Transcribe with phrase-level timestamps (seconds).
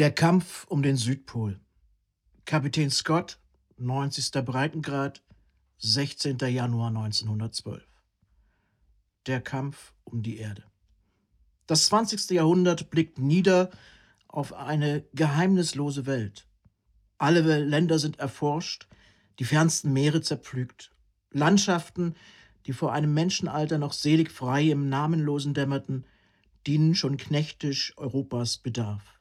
[0.00, 1.60] Der Kampf um den Südpol.
[2.46, 3.38] Kapitän Scott,
[3.76, 4.30] 90.
[4.46, 5.22] Breitengrad,
[5.76, 6.38] 16.
[6.38, 7.82] Januar 1912.
[9.26, 10.64] Der Kampf um die Erde.
[11.66, 12.30] Das 20.
[12.30, 13.68] Jahrhundert blickt nieder
[14.26, 16.48] auf eine geheimnislose Welt.
[17.18, 18.88] Alle Länder sind erforscht,
[19.38, 20.92] die fernsten Meere zerpflügt.
[21.30, 22.14] Landschaften,
[22.64, 26.06] die vor einem Menschenalter noch selig frei im Namenlosen dämmerten,
[26.66, 29.19] dienen schon knechtisch Europas Bedarf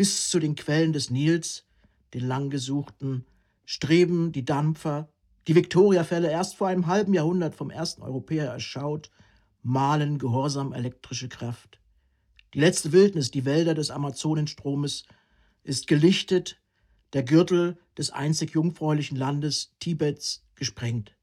[0.00, 1.66] bis zu den Quellen des Nils,
[2.14, 3.26] den langgesuchten,
[3.66, 5.10] streben die Dampfer,
[5.46, 9.10] die Viktoriafälle erst vor einem halben Jahrhundert vom ersten Europäer erschaut,
[9.62, 11.82] malen gehorsam elektrische Kraft.
[12.54, 15.04] Die letzte Wildnis, die Wälder des Amazonenstromes,
[15.64, 16.58] ist gelichtet,
[17.12, 21.14] der Gürtel des einzig jungfräulichen Landes Tibets gesprengt.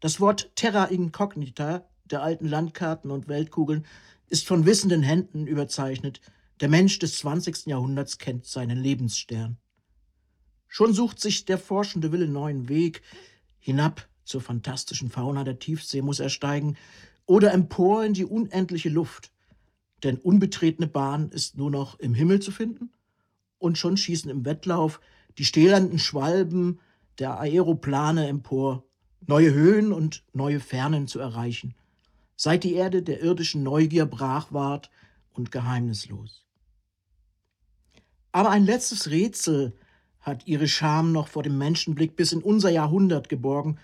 [0.00, 3.86] Das Wort Terra incognita der alten Landkarten und Weltkugeln
[4.26, 6.20] ist von wissenden Händen überzeichnet,
[6.60, 7.66] der Mensch des 20.
[7.66, 9.58] Jahrhunderts kennt seinen Lebensstern.
[10.68, 13.02] Schon sucht sich der forschende Wille neuen Weg.
[13.58, 16.76] Hinab zur fantastischen Fauna der Tiefsee muss er steigen
[17.26, 19.32] oder empor in die unendliche Luft.
[20.02, 22.92] Denn unbetretene Bahn ist nur noch im Himmel zu finden.
[23.58, 25.00] Und schon schießen im Wettlauf
[25.38, 26.80] die stählernden Schwalben
[27.18, 28.84] der Aeroplane empor,
[29.26, 31.74] neue Höhen und neue Fernen zu erreichen,
[32.36, 34.90] seit die Erde der irdischen Neugier brach ward
[35.32, 36.43] und geheimnislos.
[38.34, 39.74] Aber ein letztes Rätsel
[40.18, 43.78] hat ihre Scham noch vor dem Menschenblick bis in unser Jahrhundert geborgen,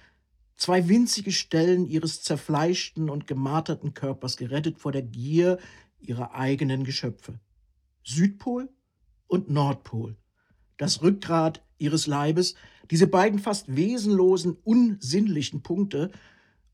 [0.57, 5.59] zwei winzige Stellen ihres zerfleischten und gemarterten Körpers gerettet vor der Gier
[6.01, 7.39] ihrer eigenen Geschöpfe.
[8.03, 8.69] Südpol
[9.29, 10.17] und Nordpol,
[10.79, 12.57] das Rückgrat ihres Leibes,
[12.91, 16.11] diese beiden fast wesenlosen, unsinnlichen Punkte,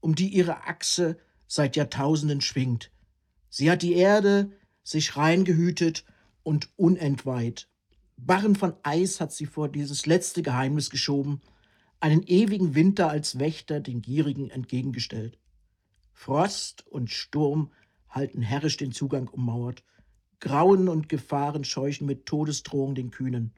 [0.00, 2.90] um die ihre Achse seit Jahrtausenden schwingt.
[3.50, 4.50] Sie hat die Erde
[4.82, 6.06] sich rein gehütet
[6.46, 7.68] und unentweiht.
[8.16, 11.40] Barren von Eis hat sie vor dieses letzte Geheimnis geschoben,
[11.98, 15.40] einen ewigen Winter als Wächter den Gierigen entgegengestellt.
[16.12, 17.72] Frost und Sturm
[18.08, 19.82] halten herrisch den Zugang ummauert,
[20.38, 23.52] Grauen und Gefahren scheuchen mit Todesdrohung den Kühnen.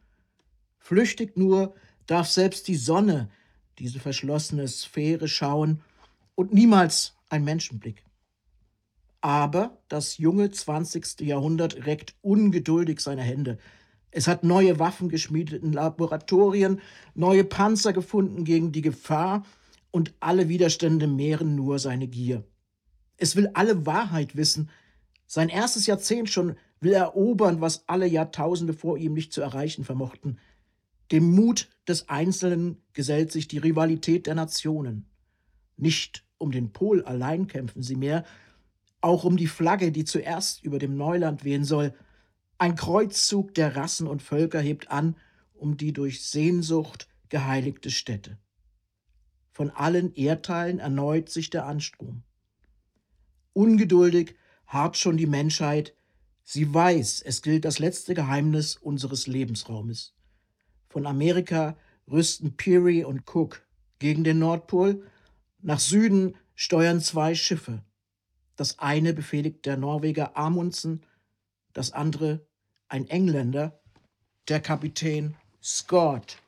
[0.78, 1.75] Flüchtig nur
[2.06, 3.28] darf selbst die Sonne
[3.78, 5.82] diese verschlossene Sphäre schauen
[6.34, 8.03] und niemals ein Menschenblick.
[9.21, 11.20] Aber das junge 20.
[11.20, 13.59] Jahrhundert reckt ungeduldig seine Hände.
[14.11, 16.81] Es hat neue Waffen geschmiedet in Laboratorien,
[17.15, 19.44] neue Panzer gefunden gegen die Gefahr
[19.91, 22.44] und alle Widerstände mehren nur seine Gier.
[23.17, 24.70] Es will alle Wahrheit wissen.
[25.26, 30.38] Sein erstes Jahrzehnt schon will erobern, was alle Jahrtausende vor ihm nicht zu erreichen vermochten.
[31.11, 35.06] Dem Mut des Einzelnen gesellt sich die Rivalität der Nationen.
[35.76, 38.25] Nicht um den Pol allein kämpfen sie mehr,
[39.00, 41.95] auch um die Flagge, die zuerst über dem Neuland wehen soll.
[42.59, 45.17] Ein Kreuzzug der Rassen und Völker hebt an
[45.55, 48.39] um die durch Sehnsucht geheiligte Stätte.
[49.50, 52.23] Von allen Erdteilen erneut sich der Anstrom.
[53.53, 54.37] Ungeduldig
[54.67, 55.94] harrt schon die Menschheit,
[56.44, 60.15] sie weiß, es gilt das letzte Geheimnis unseres Lebensraumes.
[60.89, 61.77] Von Amerika
[62.09, 63.67] rüsten Peary und Cook
[63.99, 65.05] gegen den Nordpol,
[65.61, 67.83] nach Süden steuern zwei Schiffe.
[68.58, 71.06] Das eine befehligt der Norweger Amundsen,
[71.75, 72.44] das andere
[72.88, 73.81] ein Engländer,
[74.49, 76.38] der Kapitän Scott.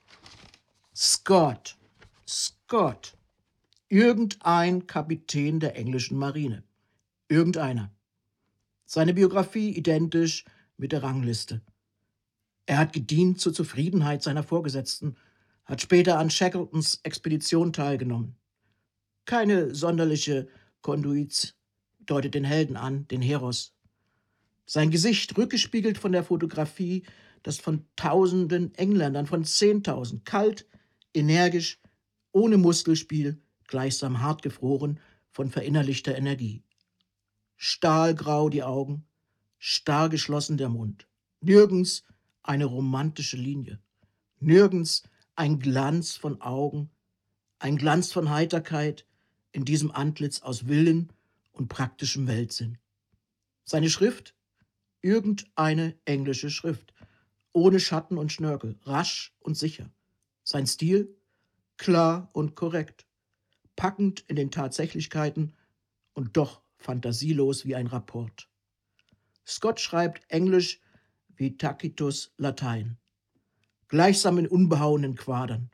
[0.92, 1.78] Scott,
[2.26, 3.16] Scott.
[3.88, 6.64] Irgendein Kapitän der englischen Marine.
[7.28, 7.92] Irgendeiner.
[8.86, 10.44] Seine Biografie identisch
[10.76, 11.62] mit der Rangliste.
[12.66, 15.16] Er hat gedient zur Zufriedenheit seiner Vorgesetzten,
[15.64, 18.34] hat später an Shackletons Expedition teilgenommen.
[19.26, 20.48] Keine sonderliche
[20.82, 21.54] Konduiz
[22.10, 23.74] deutet den Helden an, den Heros.
[24.66, 27.04] Sein Gesicht rückgespiegelt von der Fotografie,
[27.42, 30.66] das von tausenden Engländern, von zehntausend, kalt,
[31.14, 31.80] energisch,
[32.32, 36.62] ohne Muskelspiel, gleichsam hart gefroren, von verinnerlichter Energie.
[37.56, 39.04] Stahlgrau die Augen,
[39.58, 41.06] starr geschlossen der Mund.
[41.40, 42.04] Nirgends
[42.42, 43.78] eine romantische Linie.
[44.38, 45.04] Nirgends
[45.36, 46.90] ein Glanz von Augen,
[47.58, 49.06] ein Glanz von Heiterkeit
[49.52, 51.12] in diesem Antlitz aus Willen
[51.60, 52.78] und praktischem Weltsinn.
[53.64, 54.34] Seine Schrift?
[55.02, 56.94] Irgendeine englische Schrift,
[57.52, 59.90] ohne Schatten und Schnörkel, rasch und sicher.
[60.42, 61.14] Sein Stil?
[61.76, 63.06] Klar und korrekt,
[63.76, 65.52] packend in den Tatsächlichkeiten
[66.14, 68.48] und doch fantasielos wie ein Rapport.
[69.46, 70.80] Scott schreibt Englisch
[71.36, 72.96] wie Tacitus Latein,
[73.88, 75.70] gleichsam in unbehauenen Quadern.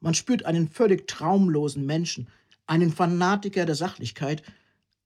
[0.00, 2.28] Man spürt einen völlig traumlosen Menschen,
[2.66, 4.42] einen Fanatiker der Sachlichkeit,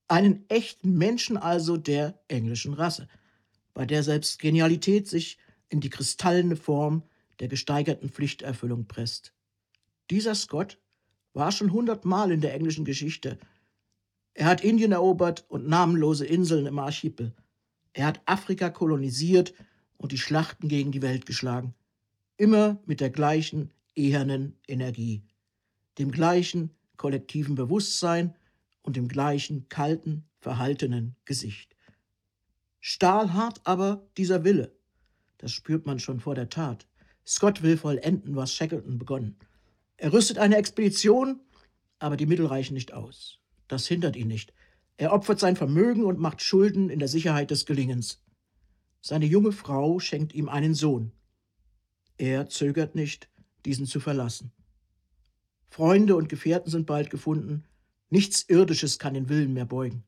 [0.08, 3.08] einen echten Menschen also der englischen Rasse,
[3.72, 7.02] bei der selbst Genialität sich in die kristallene Form
[7.40, 9.32] der gesteigerten Pflichterfüllung presst.
[10.10, 10.78] Dieser Scott
[11.32, 13.38] war schon hundertmal in der englischen Geschichte.
[14.34, 17.34] Er hat Indien erobert und namenlose Inseln im Archipel.
[17.92, 19.54] Er hat Afrika kolonisiert
[19.96, 21.74] und die Schlachten gegen die Welt geschlagen.
[22.36, 25.22] Immer mit der gleichen ehernen Energie,
[25.98, 28.34] dem gleichen kollektiven Bewusstsein
[28.84, 31.74] und dem gleichen kalten, verhaltenen Gesicht.
[32.80, 34.76] Stahlhart aber dieser Wille.
[35.38, 36.86] Das spürt man schon vor der Tat.
[37.26, 39.36] Scott will vollenden, was Shackleton begonnen.
[39.96, 41.40] Er rüstet eine Expedition,
[41.98, 43.40] aber die Mittel reichen nicht aus.
[43.68, 44.52] Das hindert ihn nicht.
[44.96, 48.22] Er opfert sein Vermögen und macht Schulden in der Sicherheit des Gelingens.
[49.00, 51.12] Seine junge Frau schenkt ihm einen Sohn.
[52.16, 53.28] Er zögert nicht,
[53.64, 54.52] diesen zu verlassen.
[55.70, 57.64] Freunde und Gefährten sind bald gefunden.
[58.14, 60.04] Nichts Irdisches kann den Willen mehr beugen.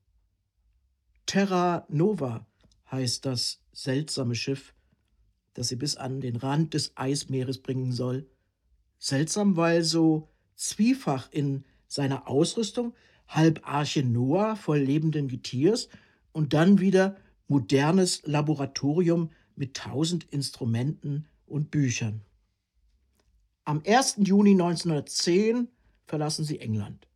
[1.26, 2.46] Terra Nova
[2.88, 4.74] heißt das seltsame Schiff,
[5.54, 8.30] das sie bis an den Rand des Eismeeres bringen soll.
[9.00, 12.94] Seltsam, weil so zwiefach in seiner Ausrüstung,
[13.26, 15.88] halb Arche Noah voll lebenden Getiers
[16.30, 17.16] und dann wieder
[17.48, 22.20] modernes Laboratorium mit tausend Instrumenten und Büchern.
[23.64, 24.18] Am 1.
[24.18, 25.66] Juni 1910
[26.06, 27.08] verlassen sie England.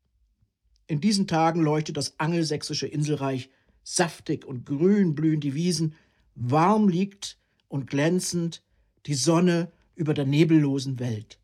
[0.91, 3.49] In diesen Tagen leuchtet das angelsächsische Inselreich
[3.85, 5.95] saftig und grün blühen die Wiesen,
[6.35, 7.39] warm liegt
[7.69, 8.65] und glänzend
[9.07, 11.39] die Sonne über der nebellosen Welt.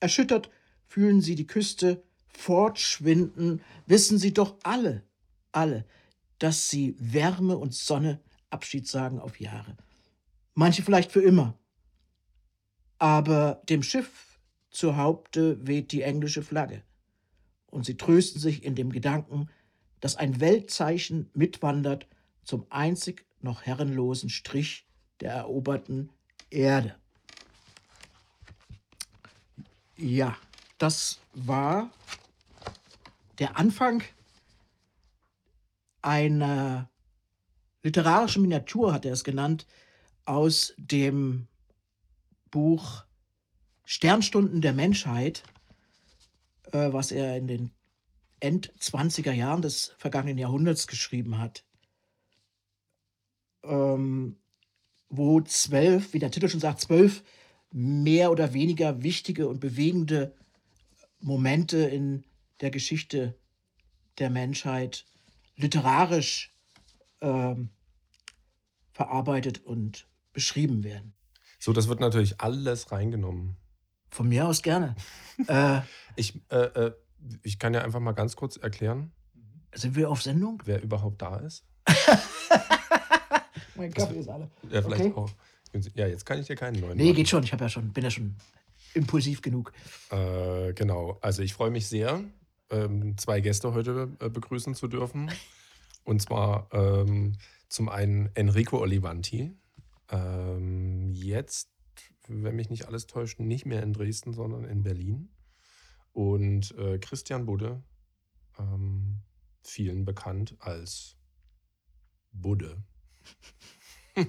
[0.00, 0.50] Erschüttert
[0.86, 5.02] fühlen sie die Küste fortschwinden, wissen sie doch alle,
[5.50, 5.86] alle,
[6.38, 8.20] dass sie Wärme und Sonne
[8.50, 9.78] Abschied sagen auf Jahre.
[10.52, 11.58] Manche vielleicht für immer.
[12.98, 16.82] Aber dem Schiff zur Haupte weht die englische Flagge.
[17.74, 19.50] Und sie trösten sich in dem Gedanken,
[19.98, 22.06] dass ein Weltzeichen mitwandert
[22.44, 24.86] zum einzig noch herrenlosen Strich
[25.18, 26.08] der eroberten
[26.50, 26.94] Erde.
[29.96, 30.36] Ja,
[30.78, 31.90] das war
[33.40, 34.04] der Anfang
[36.00, 36.88] einer
[37.82, 39.66] literarischen Miniatur, hat er es genannt,
[40.26, 41.48] aus dem
[42.52, 43.04] Buch
[43.84, 45.42] Sternstunden der Menschheit,
[46.74, 47.70] was er in den
[48.40, 51.64] End-20er Jahren des vergangenen Jahrhunderts geschrieben hat.
[53.62, 54.36] Ähm,
[55.08, 57.22] wo zwölf, wie der Titel schon sagt, zwölf
[57.70, 60.34] mehr oder weniger wichtige und bewegende
[61.20, 62.24] Momente in
[62.60, 63.38] der Geschichte
[64.18, 65.06] der Menschheit
[65.56, 66.54] literarisch
[67.20, 67.70] ähm,
[68.92, 71.14] verarbeitet und beschrieben werden.
[71.58, 73.56] So, das wird natürlich alles reingenommen.
[74.14, 74.94] Von mir aus gerne.
[75.48, 75.80] äh,
[76.14, 76.92] ich, äh, äh,
[77.42, 79.10] ich kann ja einfach mal ganz kurz erklären.
[79.74, 80.62] Sind wir auf Sendung?
[80.64, 81.64] Wer überhaupt da ist?
[83.74, 84.48] mein Kaffee ist alle.
[84.70, 85.14] Ja, vielleicht okay.
[85.16, 85.30] auch.
[85.96, 86.96] Ja, jetzt kann ich dir keinen neuen.
[86.96, 87.16] Nee, machen.
[87.16, 87.42] geht schon.
[87.42, 88.36] Ich habe ja schon, bin ja schon
[88.94, 89.72] impulsiv genug.
[90.10, 91.18] Äh, genau.
[91.20, 92.22] Also ich freue mich sehr,
[92.70, 95.28] ähm, zwei Gäste heute äh, begrüßen zu dürfen.
[96.04, 97.32] Und zwar ähm,
[97.68, 99.50] zum einen Enrico Olivanti.
[100.08, 101.73] Ähm, jetzt,
[102.28, 105.30] wenn mich nicht alles täuscht, nicht mehr in Dresden, sondern in Berlin.
[106.12, 107.82] Und äh, Christian Budde,
[108.58, 109.22] ähm,
[109.62, 111.16] vielen bekannt als
[112.32, 112.82] Budde.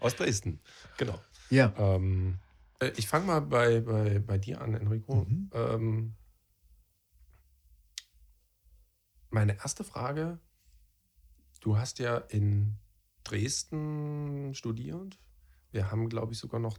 [0.00, 0.60] Aus Dresden,
[0.96, 1.18] genau.
[1.50, 1.74] Ja.
[1.76, 2.38] Ähm,
[2.80, 5.24] äh, ich fange mal bei, bei, bei dir an, Enrico.
[5.24, 5.50] Mhm.
[5.52, 6.16] Ähm,
[9.30, 10.38] meine erste Frage,
[11.60, 12.78] du hast ja in
[13.24, 15.18] Dresden studiert.
[15.74, 16.78] Wir haben, glaube ich, sogar noch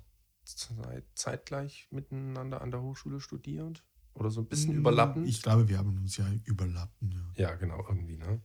[1.16, 3.84] zeitgleich miteinander an der Hochschule studiert.
[4.14, 5.28] Oder so ein bisschen mm, überlappend.
[5.28, 7.12] Ich glaube, wir haben uns ja überlappen.
[7.12, 8.16] Ja, ja genau, irgendwie.
[8.16, 8.42] Ne?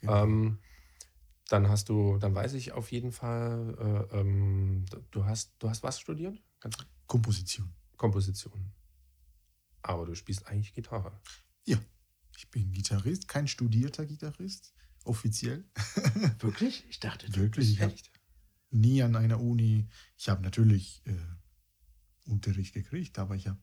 [0.00, 0.24] Genau.
[0.24, 0.58] Ähm,
[1.48, 5.84] dann hast du, dann weiß ich auf jeden Fall, äh, ähm, du hast, du hast
[5.84, 6.42] was studiert?
[7.06, 7.72] Komposition.
[7.96, 8.72] Komposition.
[9.82, 11.20] Aber du spielst eigentlich Gitarre.
[11.66, 11.78] Ja,
[12.36, 14.74] ich bin Gitarrist, kein studierter Gitarrist,
[15.04, 15.70] offiziell.
[16.40, 16.84] Wirklich?
[16.88, 18.13] Ich dachte, du Wirklich, ich echt.
[18.74, 19.86] Nie an einer Uni.
[20.18, 21.12] Ich habe natürlich äh,
[22.30, 23.58] Unterricht gekriegt, aber ich habe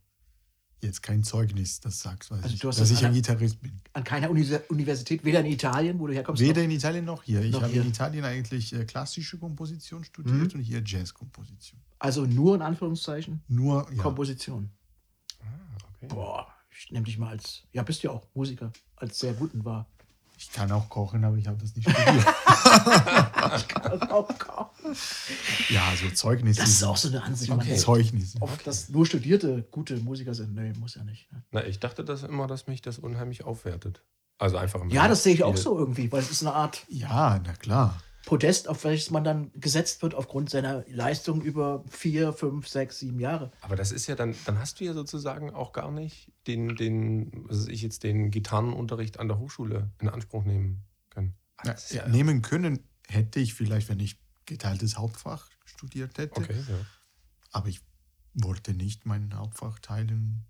[0.81, 3.73] jetzt kein Zeugnis, das sagt, also ich, dass ich ein Gitarrist bin.
[3.93, 6.41] An keiner Universität, weder in Italien, wo du herkommst?
[6.41, 7.41] Weder in Italien noch hier.
[7.41, 10.59] Ich habe in Italien eigentlich äh, klassische Komposition studiert mhm.
[10.59, 11.79] und hier Jazzkomposition.
[11.99, 13.41] Also nur in Anführungszeichen?
[13.47, 14.01] Nur, ja.
[14.01, 14.71] Komposition.
[15.41, 15.45] Ah,
[15.95, 16.07] okay.
[16.07, 19.87] Boah, ich nehme dich mal als, ja, bist ja auch Musiker, als sehr guten war.
[20.41, 22.25] Ich kann auch kochen, aber ich habe das nicht studiert.
[23.57, 24.95] ich kann auch kochen.
[25.69, 26.61] Ja, so Zeugnisse.
[26.61, 27.51] Das ist auch so eine Ansicht.
[27.51, 27.75] Okay.
[27.75, 28.41] Zeugnisse.
[28.41, 30.55] Oft, dass nur studierte gute Musiker sind.
[30.55, 31.31] Nee, muss ja nicht.
[31.31, 31.43] Ne?
[31.51, 34.01] Na, ich dachte das immer, dass mich das unheimlich aufwertet.
[34.39, 36.85] Also einfach Ja, das sehe ich auch so irgendwie, weil es ist eine Art.
[36.89, 38.01] Ja, na klar.
[38.25, 43.19] Podest, auf welches man dann gesetzt wird aufgrund seiner Leistung über vier, fünf, sechs, sieben
[43.19, 43.51] Jahre.
[43.61, 47.31] Aber das ist ja dann, dann hast du ja sozusagen auch gar nicht den, den,
[47.47, 51.35] was ich jetzt den Gitarrenunterricht an der Hochschule in Anspruch nehmen können.
[51.65, 56.41] Ja, ja, nehmen können hätte ich vielleicht, wenn ich geteiltes Hauptfach studiert hätte.
[56.41, 56.85] Okay, ja.
[57.51, 57.81] Aber ich
[58.33, 60.45] wollte nicht mein Hauptfach teilen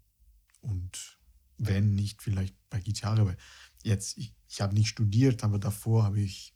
[0.60, 1.20] und
[1.58, 3.25] wenn nicht vielleicht bei Gitarre.
[3.25, 3.38] Weil
[3.84, 6.56] jetzt, ich, ich habe nicht studiert, aber davor habe ich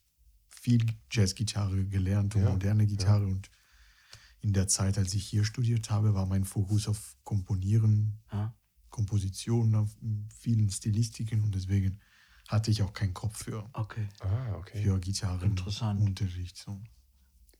[0.65, 3.25] viel Jazzgitarre gelernt und ja, moderne Gitarre.
[3.25, 3.29] Ja.
[3.29, 3.51] Und
[4.41, 8.51] in der Zeit, als ich hier studiert habe, war mein Fokus auf Komponieren, ah.
[8.89, 9.95] Kompositionen, auf
[10.39, 11.99] vielen Stilistiken und deswegen
[12.47, 14.07] hatte ich auch keinen Kopf für, okay.
[14.21, 14.81] Ah, okay.
[14.81, 16.57] für Gitarrenunterricht.
[16.57, 16.81] So.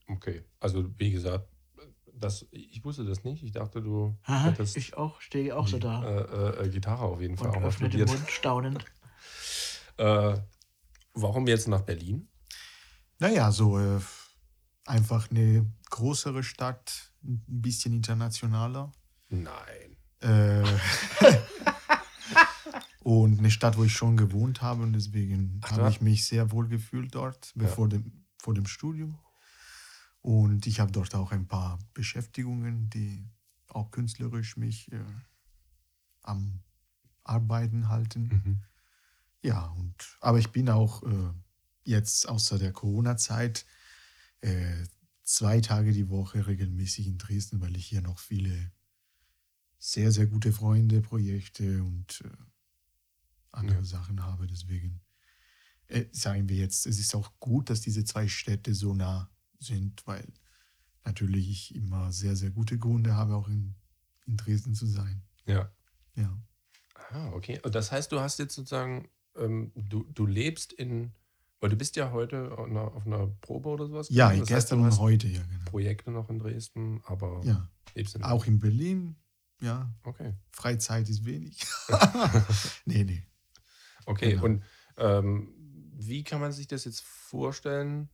[0.08, 1.48] Okay, also wie gesagt,
[2.12, 3.44] das, ich wusste das nicht.
[3.44, 4.78] Ich dachte, du Aha, hättest.
[4.78, 6.04] Ich auch, stehe auch so da.
[6.04, 8.84] Äh, äh, Gitarre auf jeden Fall Und auch öffne den Mund staunend.
[9.98, 10.38] äh,
[11.14, 12.30] warum jetzt nach Berlin?
[13.20, 14.00] Naja, so äh,
[14.86, 18.92] einfach eine größere Stadt, ein bisschen internationaler.
[19.30, 19.98] Nein.
[20.20, 20.64] Äh,
[23.00, 26.68] und eine Stadt, wo ich schon gewohnt habe und deswegen habe ich mich sehr wohl
[26.68, 27.98] gefühlt dort, bevor ja.
[27.98, 29.18] dem, vor dem Studium.
[30.22, 33.30] Und ich habe dort auch ein paar Beschäftigungen, die
[33.68, 35.00] auch künstlerisch mich äh,
[36.24, 36.62] am
[37.24, 38.28] Arbeiten halten.
[38.44, 38.64] Mhm.
[39.42, 41.30] Ja, und aber ich bin auch äh,
[41.86, 43.66] jetzt außer der Corona-Zeit
[44.42, 44.86] äh,
[45.24, 48.72] zwei Tage die Woche regelmäßig in Dresden, weil ich hier noch viele
[49.80, 52.30] sehr, sehr gute Freunde, Projekte und äh,
[53.52, 53.86] andere ja.
[53.86, 54.48] Sachen habe.
[54.48, 55.02] Deswegen
[55.88, 60.06] äh, sagen wir jetzt, es ist auch gut, dass diese zwei Städte so nah sind,
[60.06, 60.28] weil
[61.04, 63.76] natürlich ich immer sehr, sehr gute Gründe habe, auch in,
[64.26, 65.24] in Dresden zu sein.
[65.46, 65.72] Ja.
[66.16, 66.38] Ja.
[67.12, 67.60] Ah, okay.
[67.64, 71.14] Und das heißt, du hast jetzt sozusagen, ähm, du, du lebst in,
[71.66, 74.08] weil du bist ja heute auf einer, auf einer Probe oder sowas.
[74.12, 75.66] Ja, das gestern heißt, und heute, ja, genau.
[75.66, 77.68] Projekte noch in Dresden, aber ja.
[77.96, 79.16] lebst Auch in Berlin,
[79.62, 79.92] ja.
[80.04, 80.36] Okay.
[80.52, 81.66] Freizeit ist wenig.
[82.86, 83.24] nee, nee.
[84.06, 84.44] Okay, genau.
[84.44, 84.64] und
[84.98, 85.56] ähm,
[85.96, 88.10] wie kann man sich das jetzt vorstellen?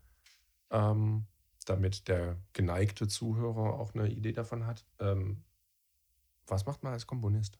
[0.70, 1.25] Ähm,
[1.65, 4.86] damit der geneigte Zuhörer auch eine Idee davon hat.
[5.00, 5.43] Ähm,
[6.48, 7.60] was macht man als Komponist?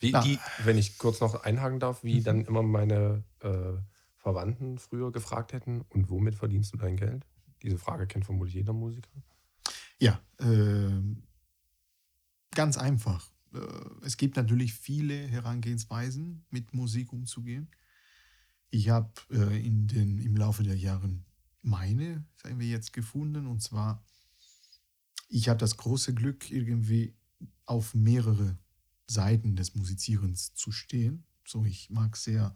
[0.00, 2.24] Wie, wie, wenn ich kurz noch einhaken darf, wie mhm.
[2.24, 3.78] dann immer meine äh,
[4.28, 7.24] Verwandten früher gefragt hätten, und womit verdienst du dein Geld?
[7.62, 9.08] Diese Frage kennt vermutlich jeder Musiker.
[9.98, 11.00] Ja, äh,
[12.50, 13.32] ganz einfach.
[13.54, 13.60] Äh,
[14.04, 17.70] es gibt natürlich viele Herangehensweisen, mit Musik umzugehen.
[18.68, 21.08] Ich habe äh, im Laufe der Jahre
[21.62, 23.46] meine, sagen wir jetzt, gefunden.
[23.46, 24.04] Und zwar,
[25.30, 27.16] ich habe das große Glück, irgendwie
[27.64, 28.58] auf mehrere
[29.06, 31.24] Seiten des Musizierens zu stehen.
[31.46, 32.54] So, ich mag sehr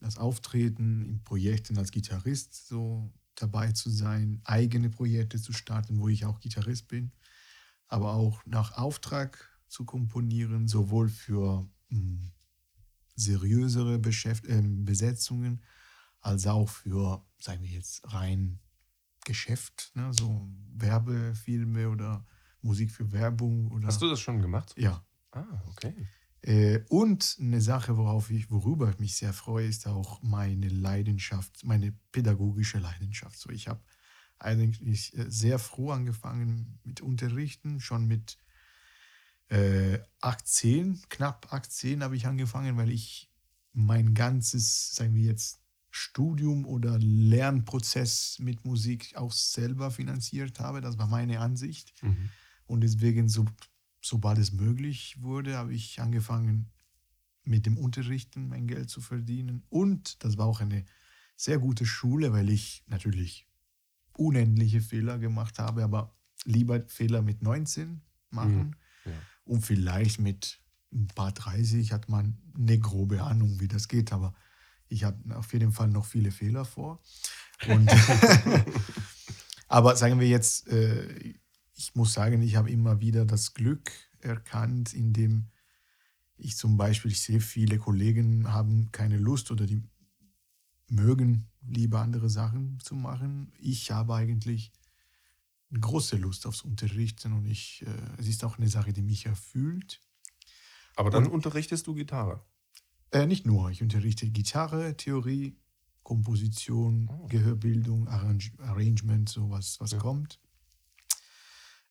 [0.00, 6.08] das Auftreten in Projekten als Gitarrist so dabei zu sein, eigene Projekte zu starten, wo
[6.08, 7.12] ich auch Gitarrist bin,
[7.88, 12.32] aber auch nach Auftrag zu komponieren, sowohl für mh, hm,
[13.16, 15.62] seriösere Beschäft äh, Besetzungen
[16.20, 18.58] als auch für, sagen wir jetzt, rein
[19.24, 20.12] Geschäft, ne?
[20.12, 22.26] so Werbefilme oder
[22.62, 23.70] Musik für Werbung.
[23.70, 24.74] Oder, Hast du das schon gemacht?
[24.76, 25.04] Ja.
[25.32, 25.94] Ah, okay.
[26.44, 31.64] Äh, und eine Sache, worauf ich, worüber ich mich sehr freue, ist auch meine Leidenschaft,
[31.64, 33.38] meine pädagogische Leidenschaft.
[33.38, 33.80] So, ich habe
[34.38, 38.38] eigentlich äh, sehr froh angefangen mit Unterrichten, schon mit
[39.48, 43.32] äh, 18, knapp 18 habe ich angefangen, weil ich
[43.72, 45.60] mein ganzes, sagen wir jetzt,
[45.90, 50.82] Studium oder Lernprozess mit Musik auch selber finanziert habe.
[50.82, 51.94] Das war meine Ansicht.
[52.02, 52.28] Mhm.
[52.66, 53.46] Und deswegen, so,
[54.04, 56.70] sobald es möglich wurde, habe ich angefangen,
[57.42, 59.62] mit dem Unterrichten mein Geld zu verdienen.
[59.70, 60.84] Und das war auch eine
[61.36, 63.48] sehr gute Schule, weil ich natürlich
[64.12, 68.76] unendliche Fehler gemacht habe, aber lieber Fehler mit 19 machen.
[69.04, 69.10] Mhm.
[69.10, 69.18] Ja.
[69.44, 70.60] Und vielleicht mit
[70.92, 74.12] ein paar 30 hat man eine grobe Ahnung, wie das geht.
[74.12, 74.34] Aber
[74.88, 77.02] ich habe auf jeden Fall noch viele Fehler vor.
[79.68, 81.34] aber sagen wir jetzt, äh,
[81.74, 83.90] ich muss sagen, ich habe immer wieder das Glück
[84.20, 85.48] erkannt, indem
[86.36, 89.82] ich zum Beispiel, ich sehe, viele Kollegen haben keine Lust oder die
[90.88, 93.52] mögen lieber andere Sachen zu machen.
[93.58, 94.72] Ich habe eigentlich
[95.70, 99.26] eine große Lust aufs Unterrichten und ich, äh, es ist auch eine Sache, die mich
[99.26, 100.00] erfüllt.
[100.96, 102.44] Aber dann und, unterrichtest du Gitarre?
[103.10, 105.56] Äh, nicht nur, ich unterrichte Gitarre, Theorie,
[106.02, 107.26] Komposition, oh.
[107.28, 109.98] Gehörbildung, Arrange Arrangement, so was, was ja.
[109.98, 110.38] kommt.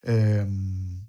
[0.03, 1.07] Ähm,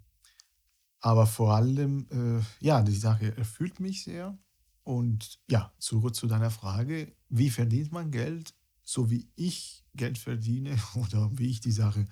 [1.01, 4.39] aber vor allem, äh, ja, die Sache erfüllt mich sehr.
[4.83, 8.55] Und ja, zurück zu deiner Frage, wie verdient man Geld?
[8.85, 12.07] so wie ich Geld verdiene oder wie ich die Sache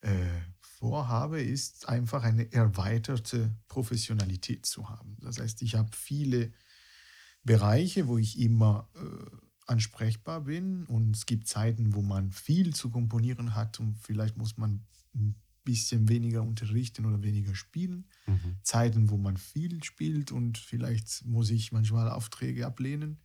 [0.00, 5.16] äh, vorhabe, ist einfach eine erweiterte Professionalität zu haben.
[5.20, 6.52] Das heißt, ich habe viele
[7.42, 12.90] Bereiche, wo ich immer äh, ansprechbar bin und es gibt Zeiten, wo man viel zu
[12.90, 14.86] komponieren hat und vielleicht muss man
[15.64, 18.08] bisschen weniger unterrichten oder weniger spielen.
[18.26, 18.58] Mhm.
[18.62, 23.20] Zeiten, wo man viel spielt und vielleicht muss ich manchmal Aufträge ablehnen.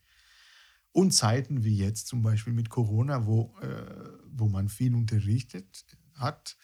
[0.92, 6.58] Und Zeiten wie jetzt zum Beispiel mit Corona, wo, äh, wo man viel unterrichtet hat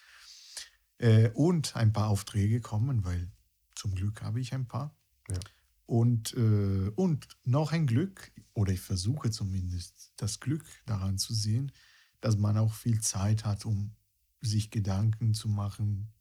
[0.99, 3.29] äh, und ein paar Aufträge kommen, weil
[3.75, 4.95] zum Glück habe ich ein paar.
[5.29, 5.39] Ja.
[5.86, 11.73] Und, äh, und noch ein Glück, oder ich versuche zumindest das Glück daran zu sehen,
[12.21, 13.95] dass man auch viel Zeit hat, um
[14.41, 16.12] sich Gedanken zu machen,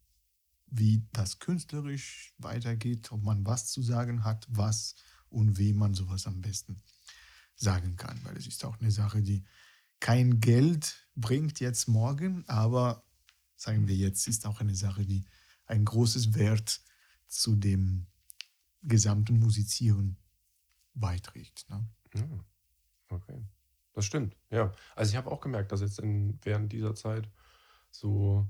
[0.66, 4.94] wie das künstlerisch weitergeht, ob man was zu sagen hat, was
[5.28, 6.82] und wem man sowas am besten
[7.56, 8.18] sagen kann.
[8.24, 9.44] Weil es ist auch eine Sache, die
[9.98, 13.04] kein Geld bringt jetzt morgen, aber
[13.56, 15.24] sagen wir jetzt, ist auch eine Sache, die
[15.66, 16.80] ein großes Wert
[17.26, 18.06] zu dem
[18.82, 20.16] gesamten Musizieren
[20.94, 21.68] beiträgt.
[21.68, 21.86] Ne?
[22.14, 22.44] Ja,
[23.10, 23.44] okay.
[23.92, 24.72] Das stimmt, ja.
[24.96, 27.28] Also ich habe auch gemerkt, dass jetzt in, während dieser Zeit
[27.90, 28.46] so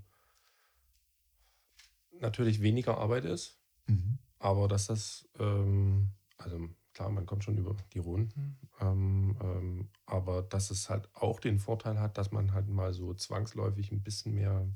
[2.20, 4.18] natürlich weniger Arbeit ist, Mhm.
[4.38, 10.42] aber dass das, ähm, also klar, man kommt schon über die Runden, ähm, ähm, aber
[10.42, 14.34] dass es halt auch den Vorteil hat, dass man halt mal so zwangsläufig ein bisschen
[14.34, 14.68] mehr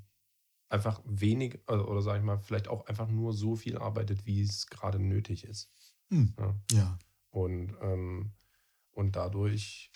[0.69, 4.43] einfach wenig, also, oder sage ich mal, vielleicht auch einfach nur so viel arbeitet, wie
[4.43, 5.71] es gerade nötig ist.
[6.11, 6.35] Hm.
[6.39, 6.55] Ja.
[6.73, 6.99] Ja.
[7.31, 8.33] Und, ähm,
[8.93, 9.91] und dadurch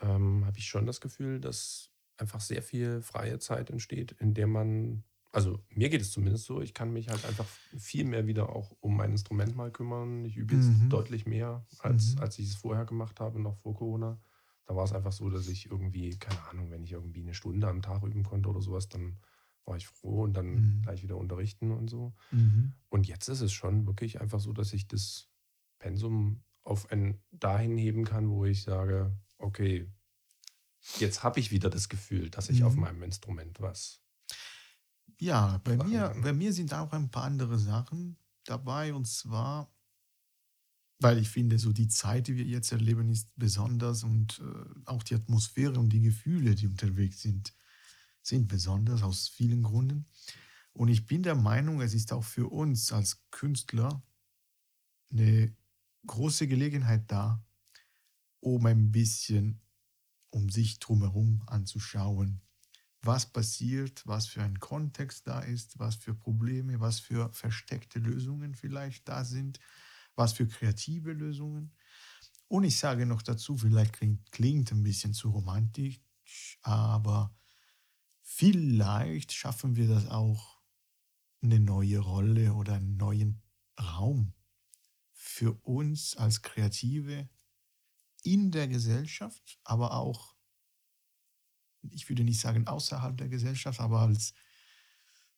[0.00, 4.46] ähm, habe ich schon das Gefühl, dass einfach sehr viel freie Zeit entsteht, in der
[4.46, 8.50] man, also mir geht es zumindest so, ich kann mich halt einfach viel mehr wieder
[8.54, 10.24] auch um mein Instrument mal kümmern.
[10.24, 10.88] Ich übe jetzt Mhm.
[10.88, 12.18] deutlich mehr, als, Mhm.
[12.18, 14.20] als ich es vorher gemacht habe, noch vor Corona.
[14.66, 17.68] Da war es einfach so, dass ich irgendwie, keine Ahnung, wenn ich irgendwie eine Stunde
[17.68, 19.20] am Tag üben konnte oder sowas, dann
[19.64, 20.82] war ich froh und dann Mhm.
[20.82, 22.14] gleich wieder unterrichten und so.
[22.32, 22.72] Mhm.
[22.90, 25.28] Und jetzt ist es schon wirklich einfach so, dass ich das
[25.78, 29.90] Pensum auf ein dahin heben kann, wo ich sage, okay,
[30.96, 32.80] jetzt habe ich wieder das Gefühl, dass ich auf Mhm.
[32.80, 34.02] meinem Instrument was.
[35.20, 36.22] Ja, bei mir, kann.
[36.22, 39.72] bei mir sind auch ein paar andere Sachen dabei und zwar,
[41.00, 45.02] weil ich finde, so die Zeit, die wir jetzt erleben, ist besonders und äh, auch
[45.02, 47.54] die Atmosphäre und die Gefühle, die unterwegs sind,
[48.22, 50.06] sind besonders aus vielen Gründen.
[50.72, 54.02] Und ich bin der Meinung, es ist auch für uns als Künstler
[55.10, 55.54] eine
[56.06, 57.44] große Gelegenheit da,
[58.40, 59.60] um ein bisschen
[60.30, 62.42] um sich drumherum anzuschauen,
[63.02, 68.54] was passiert, was für ein Kontext da ist, was für Probleme, was für versteckte Lösungen
[68.54, 69.60] vielleicht da sind,
[70.16, 71.72] was für kreative Lösungen.
[72.48, 76.00] Und ich sage noch dazu, vielleicht klingt, klingt ein bisschen zu romantisch,
[76.62, 77.36] aber
[78.22, 80.58] vielleicht schaffen wir das auch,
[81.40, 83.42] eine neue Rolle oder einen neuen
[83.80, 84.34] Raum
[85.12, 87.28] für uns als Kreative
[88.32, 90.34] in der Gesellschaft, aber auch,
[91.90, 94.34] ich würde nicht sagen außerhalb der Gesellschaft, aber als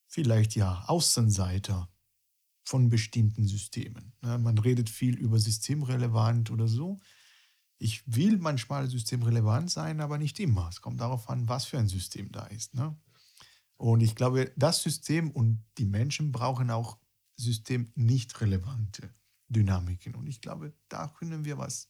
[0.07, 1.89] vielleicht ja Außenseiter
[2.65, 4.13] von bestimmten Systemen.
[4.23, 7.01] Ne, Man redet viel über systemrelevant oder so.
[7.79, 10.69] Ich will manchmal systemrelevant sein, aber nicht immer.
[10.69, 12.75] Es kommt darauf an, was für ein System da ist.
[12.75, 12.97] Ne?
[13.77, 16.99] Und ich glaube, das System und die Menschen brauchen auch
[17.37, 19.15] system nicht relevante
[19.49, 20.15] Dynamiken.
[20.15, 21.90] Und ich glaube, da können wir was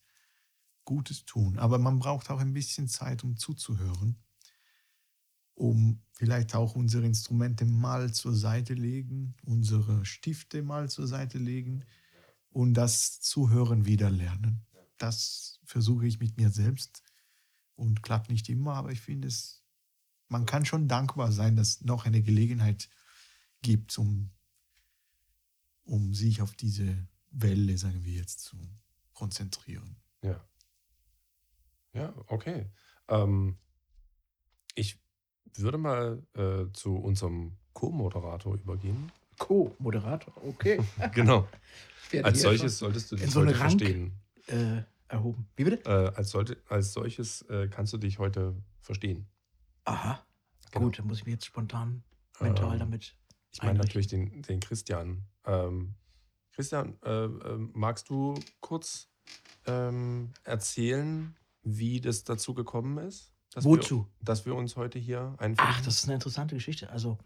[0.84, 1.58] Gutes tun.
[1.58, 4.16] Aber man braucht auch ein bisschen Zeit, um zuzuhören,
[5.54, 11.84] um vielleicht auch unsere Instrumente mal zur Seite legen, unsere Stifte mal zur Seite legen
[12.50, 14.66] und das Zuhören wieder lernen.
[14.98, 17.02] Das versuche ich mit mir selbst
[17.76, 19.62] und klappt nicht immer, aber ich finde es,
[20.28, 22.88] man kann schon dankbar sein, dass noch eine Gelegenheit
[23.62, 24.30] gibt, um,
[25.84, 28.56] um sich auf diese Welle, sagen wir jetzt, zu
[29.12, 29.96] konzentrieren.
[30.22, 30.44] Ja.
[31.92, 32.70] Ja, okay.
[33.08, 33.58] Ähm,
[34.74, 34.98] ich
[35.56, 39.10] würde mal äh, zu unserem Co-Moderator übergehen.
[39.38, 40.80] Co-Moderator, okay.
[41.14, 41.48] Genau.
[42.22, 44.12] Als solches solltest du dich so heute Rank- verstehen.
[44.48, 45.48] äh, erhoben.
[45.56, 45.84] Wie bitte?
[45.88, 49.26] Äh, als, sollte, als solches äh, kannst du dich heute verstehen.
[49.84, 50.24] Aha.
[50.72, 50.86] Genau.
[50.86, 52.02] Gut, dann muss ich mich jetzt spontan
[52.40, 53.16] mental Ähm, damit.
[53.52, 55.24] Ich meine natürlich den, den Christian.
[55.44, 55.94] Ähm,
[56.52, 59.08] Christian, äh, äh, magst du kurz
[59.66, 63.32] ähm, erzählen, wie das dazu gekommen ist?
[63.52, 64.06] Dass Wozu?
[64.18, 65.72] Wir, dass wir uns heute hier einfinden?
[65.74, 66.90] Ach, das ist eine interessante Geschichte.
[66.90, 67.18] Also,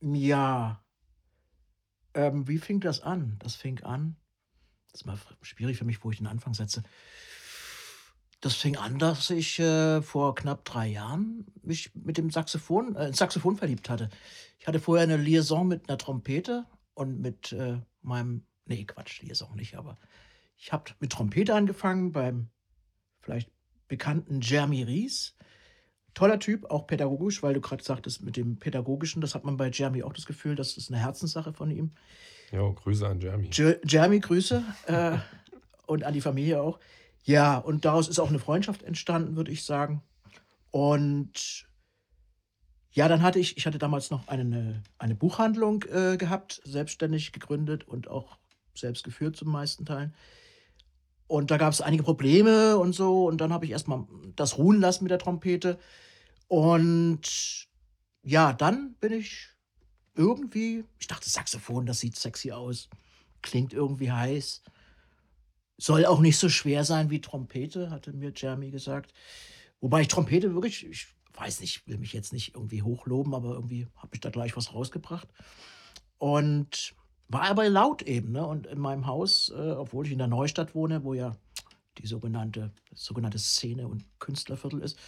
[0.00, 0.84] ja.
[2.14, 3.36] Ähm, wie fing das an?
[3.38, 4.16] Das fing an.
[4.90, 6.82] Das ist mal schwierig für mich, wo ich den Anfang setze.
[8.40, 13.06] Das fing an, dass ich äh, vor knapp drei Jahren mich mit dem Saxophon, äh,
[13.06, 14.10] ins Saxophon verliebt hatte.
[14.58, 19.54] Ich hatte vorher eine Liaison mit einer Trompete und mit äh, meinem, nee, Quatsch, Liaison
[19.54, 19.96] nicht, aber
[20.56, 22.50] ich habe mit Trompete angefangen beim
[23.22, 23.50] vielleicht
[23.88, 25.34] bekannten Jeremy Ries.
[26.14, 29.70] Toller Typ, auch pädagogisch, weil du gerade sagtest, mit dem Pädagogischen, das hat man bei
[29.70, 31.92] Jeremy auch das Gefühl, das ist eine Herzenssache von ihm.
[32.50, 33.48] Ja, Grüße an Jeremy.
[33.50, 35.16] Je Jeremy, Grüße äh,
[35.86, 36.78] und an die Familie auch.
[37.24, 40.02] Ja, und daraus ist auch eine Freundschaft entstanden, würde ich sagen.
[40.70, 41.66] Und
[42.90, 47.88] ja, dann hatte ich, ich hatte damals noch eine, eine Buchhandlung äh, gehabt, selbstständig gegründet
[47.88, 48.36] und auch
[48.74, 50.14] selbst geführt zum meisten Teilen.
[51.26, 53.26] Und da gab es einige Probleme und so.
[53.26, 54.06] Und dann habe ich erstmal
[54.36, 55.78] das ruhen lassen mit der Trompete.
[56.48, 57.68] Und
[58.22, 59.48] ja, dann bin ich
[60.14, 62.88] irgendwie, ich dachte, Saxophon, das sieht sexy aus,
[63.40, 64.62] klingt irgendwie heiß.
[65.78, 69.12] Soll auch nicht so schwer sein wie Trompete, hatte mir Jeremy gesagt.
[69.80, 73.88] Wobei ich Trompete wirklich, ich weiß nicht, will mich jetzt nicht irgendwie hochloben, aber irgendwie
[73.96, 75.28] habe ich da gleich was rausgebracht.
[76.18, 76.94] Und
[77.32, 78.32] war aber laut eben.
[78.32, 78.46] Ne?
[78.46, 81.36] Und in meinem Haus, äh, obwohl ich in der Neustadt wohne, wo ja
[81.98, 84.98] die sogenannte, sogenannte Szene- und Künstlerviertel ist,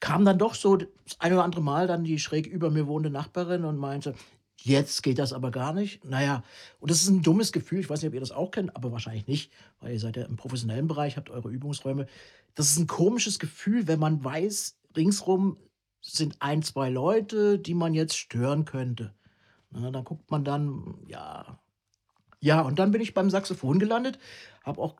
[0.00, 3.10] kam dann doch so das ein oder andere Mal dann die schräg über mir wohnende
[3.10, 4.14] Nachbarin und meinte,
[4.62, 6.04] jetzt geht das aber gar nicht.
[6.04, 6.42] Naja,
[6.80, 7.80] und das ist ein dummes Gefühl.
[7.80, 10.24] Ich weiß nicht, ob ihr das auch kennt, aber wahrscheinlich nicht, weil ihr seid ja
[10.24, 12.06] im professionellen Bereich, habt eure Übungsräume.
[12.54, 15.56] Das ist ein komisches Gefühl, wenn man weiß, ringsrum
[16.00, 19.14] sind ein, zwei Leute, die man jetzt stören könnte.
[19.70, 21.60] Na, dann guckt man dann, ja.
[22.40, 24.18] Ja, und dann bin ich beim Saxophon gelandet,
[24.64, 24.96] habe auch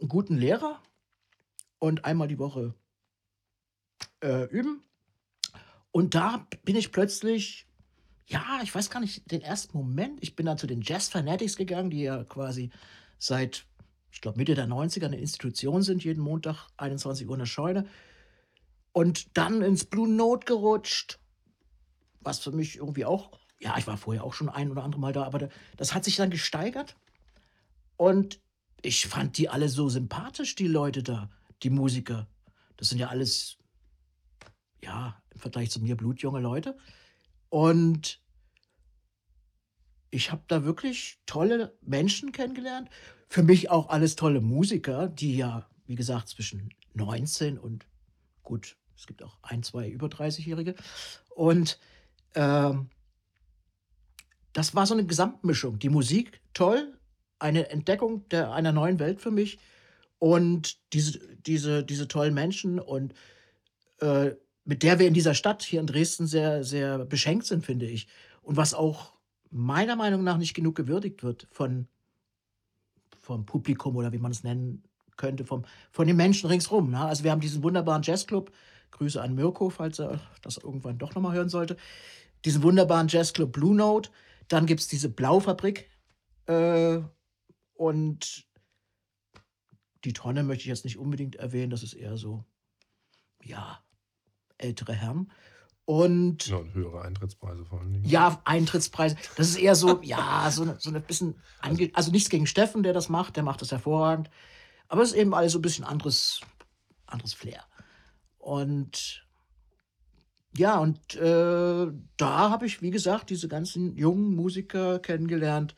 [0.00, 0.82] einen guten Lehrer
[1.78, 2.74] und einmal die Woche
[4.20, 4.82] äh, üben.
[5.90, 7.66] Und da bin ich plötzlich,
[8.26, 11.56] ja, ich weiß gar nicht, den ersten Moment, ich bin dann zu den Jazz Fanatics
[11.56, 12.70] gegangen, die ja quasi
[13.18, 13.66] seit,
[14.10, 17.86] ich glaube, Mitte der 90er eine Institution sind, jeden Montag 21 Uhr in der Scheune.
[18.92, 21.18] Und dann ins Blue Note gerutscht,
[22.20, 25.14] was für mich irgendwie auch, ja, ich war vorher auch schon ein oder andere Mal
[25.14, 25.48] da, aber
[25.78, 26.96] das hat sich dann gesteigert.
[27.96, 28.38] Und
[28.82, 31.30] ich fand die alle so sympathisch, die Leute da,
[31.62, 32.28] die Musiker.
[32.76, 33.56] Das sind ja alles
[34.82, 36.76] ja, im Vergleich zu mir blutjunge Leute.
[37.48, 38.20] Und
[40.10, 42.90] ich habe da wirklich tolle Menschen kennengelernt.
[43.28, 47.86] Für mich auch alles tolle Musiker, die ja, wie gesagt, zwischen 19 und
[48.42, 50.74] gut, es gibt auch ein, zwei über 30-Jährige.
[51.30, 51.78] Und
[52.34, 52.90] ähm,
[54.54, 55.78] das war so eine Gesamtmischung.
[55.78, 56.96] Die Musik toll,
[57.38, 59.58] eine Entdeckung der, einer neuen Welt für mich
[60.18, 63.12] und diese, diese, diese tollen Menschen und
[64.00, 64.30] äh,
[64.64, 68.06] mit der wir in dieser Stadt hier in Dresden sehr, sehr beschenkt sind, finde ich.
[68.40, 69.12] Und was auch
[69.50, 71.86] meiner Meinung nach nicht genug gewürdigt wird von,
[73.20, 74.84] vom Publikum oder wie man es nennen
[75.16, 76.90] könnte, vom, von den Menschen ringsrum.
[76.90, 77.00] Ne?
[77.00, 78.52] Also wir haben diesen wunderbaren Jazzclub,
[78.92, 81.76] Grüße an Mirko, falls er das irgendwann doch nochmal hören sollte,
[82.44, 84.10] diesen wunderbaren Jazzclub Blue Note,
[84.48, 85.90] dann gibt es diese Blaufabrik
[86.46, 87.00] äh,
[87.74, 88.46] und
[90.04, 92.44] die Tonne möchte ich jetzt nicht unbedingt erwähnen, das ist eher so,
[93.42, 93.82] ja,
[94.58, 95.32] ältere Herren.
[95.86, 98.02] Und ja, und höhere Eintrittspreise vor allem.
[98.04, 99.16] Ja, Eintrittspreise.
[99.36, 102.82] Das ist eher so, ja, so eine, so eine bisschen, ange also nichts gegen Steffen,
[102.82, 104.30] der das macht, der macht das hervorragend.
[104.88, 106.40] Aber es ist eben alles so ein bisschen anderes,
[107.06, 107.64] anderes Flair.
[108.38, 109.26] Und
[110.56, 111.86] ja, und äh,
[112.16, 115.74] da habe ich, wie gesagt, diese ganzen jungen Musiker kennengelernt.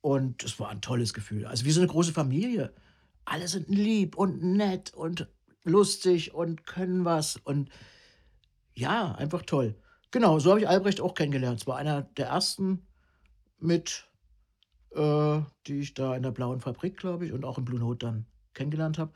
[0.00, 1.46] Und es war ein tolles Gefühl.
[1.46, 2.74] Also wie so eine große Familie.
[3.24, 5.28] Alle sind lieb und nett und
[5.62, 7.36] lustig und können was.
[7.36, 7.70] Und
[8.72, 9.76] ja, einfach toll.
[10.10, 11.60] Genau, so habe ich Albrecht auch kennengelernt.
[11.60, 12.86] Es war einer der ersten
[13.58, 14.08] mit,
[14.92, 18.06] äh, die ich da in der Blauen Fabrik, glaube ich, und auch im Blue Note
[18.06, 19.12] dann kennengelernt habe.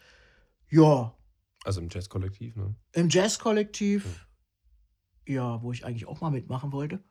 [0.71, 1.17] Ja.
[1.65, 2.77] Also im Jazzkollektiv, ne?
[2.93, 4.24] Im Jazzkollektiv, ja.
[5.27, 7.03] Ja, wo ich eigentlich auch mal mitmachen wollte.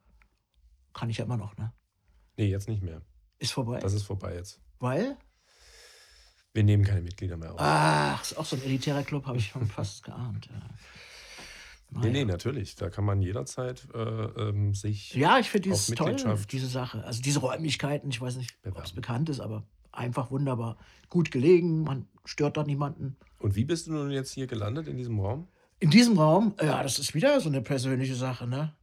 [0.93, 1.73] Kann ich ja immer noch, ne?
[2.37, 3.01] Nee, jetzt nicht mehr.
[3.39, 3.79] Ist vorbei.
[3.79, 4.61] Das ist vorbei jetzt.
[4.79, 5.17] Weil?
[6.53, 7.57] Wir nehmen keine Mitglieder mehr auf.
[7.59, 10.47] Ach, ist auch so ein elitärer Club, habe ich schon fast geahnt.
[10.47, 12.01] Ja.
[12.01, 12.75] Nee, nee, natürlich.
[12.75, 15.13] Da kann man jederzeit äh, ähm, sich.
[15.13, 16.15] Ja, ich finde dieses toll,
[16.51, 17.03] diese Sache.
[17.03, 20.77] Also diese Räumlichkeiten, ich weiß nicht, ob es bekannt ist, aber einfach wunderbar.
[21.09, 23.15] Gut gelegen, man stört da niemanden.
[23.39, 25.47] Und wie bist du nun jetzt hier gelandet in diesem Raum?
[25.83, 28.73] In diesem Raum, ja, das ist wieder so eine persönliche Sache, ne?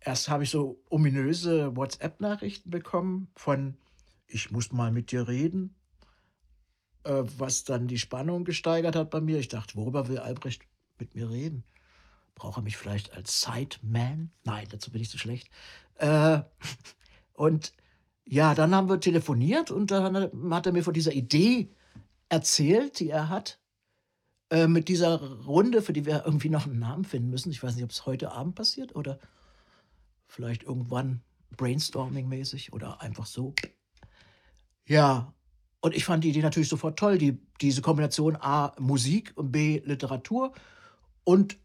[0.00, 3.76] Erst habe ich so ominöse WhatsApp-Nachrichten bekommen von,
[4.26, 5.74] ich muss mal mit dir reden,
[7.04, 9.38] äh, was dann die Spannung gesteigert hat bei mir.
[9.38, 10.62] Ich dachte, worüber will Albrecht
[10.98, 11.62] mit mir reden?
[12.36, 14.30] brauche mich vielleicht als Sideman.
[14.44, 15.50] Nein, dazu bin ich zu schlecht.
[15.96, 16.40] Äh,
[17.34, 17.74] und
[18.24, 21.68] ja, dann haben wir telefoniert und dann hat er mir von dieser Idee
[22.30, 23.60] erzählt, die er hat,
[24.50, 27.50] äh, mit dieser Runde, für die wir irgendwie noch einen Namen finden müssen.
[27.50, 29.18] Ich weiß nicht, ob es heute Abend passiert oder
[30.26, 31.22] vielleicht irgendwann
[31.56, 33.54] brainstorming-mäßig oder einfach so.
[34.86, 35.32] Ja,
[35.80, 39.80] und ich fand die Idee natürlich sofort toll, die, diese Kombination A, Musik und B,
[39.84, 40.52] Literatur
[41.24, 41.58] und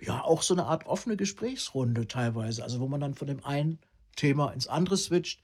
[0.00, 3.80] ja, auch so eine Art offene Gesprächsrunde teilweise, also wo man dann von dem einen
[4.16, 5.42] Thema ins andere switcht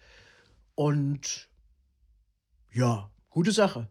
[0.74, 1.48] und
[2.72, 3.88] ja, gute Sache.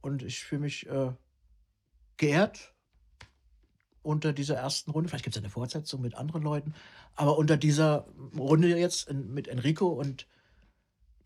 [0.00, 1.12] Und ich fühle mich äh,
[2.16, 2.74] geehrt
[4.02, 5.08] unter dieser ersten Runde.
[5.08, 6.74] Vielleicht gibt es eine Fortsetzung mit anderen Leuten,
[7.14, 10.26] aber unter dieser Runde jetzt in, mit Enrico und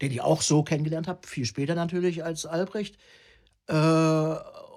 [0.03, 2.99] den ich auch so kennengelernt habe, viel später natürlich als Albrecht.
[3.66, 3.75] Äh,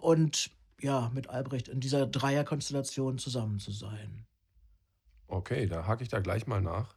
[0.02, 4.26] und ja, mit Albrecht in dieser Dreierkonstellation zusammen zu sein.
[5.28, 6.96] Okay, da hake ich da gleich mal nach.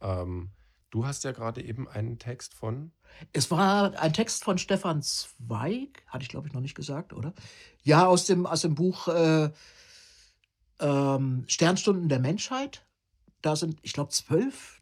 [0.00, 0.50] Ähm,
[0.92, 2.92] du hast ja gerade eben einen Text von.
[3.32, 7.34] Es war ein Text von Stefan Zweig, hatte ich glaube ich noch nicht gesagt, oder?
[7.82, 9.50] Ja, aus dem, aus dem Buch äh,
[10.78, 12.84] ähm, Sternstunden der Menschheit.
[13.40, 14.80] Da sind, ich glaube, zwölf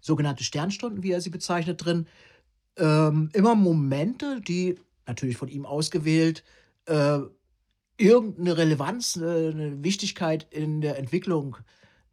[0.00, 2.06] sogenannte Sternstunden, wie er sie bezeichnet, drin.
[2.76, 6.44] Ähm, immer Momente, die natürlich von ihm ausgewählt,
[6.86, 7.20] äh,
[7.96, 11.56] irgendeine Relevanz, äh, eine Wichtigkeit in der Entwicklung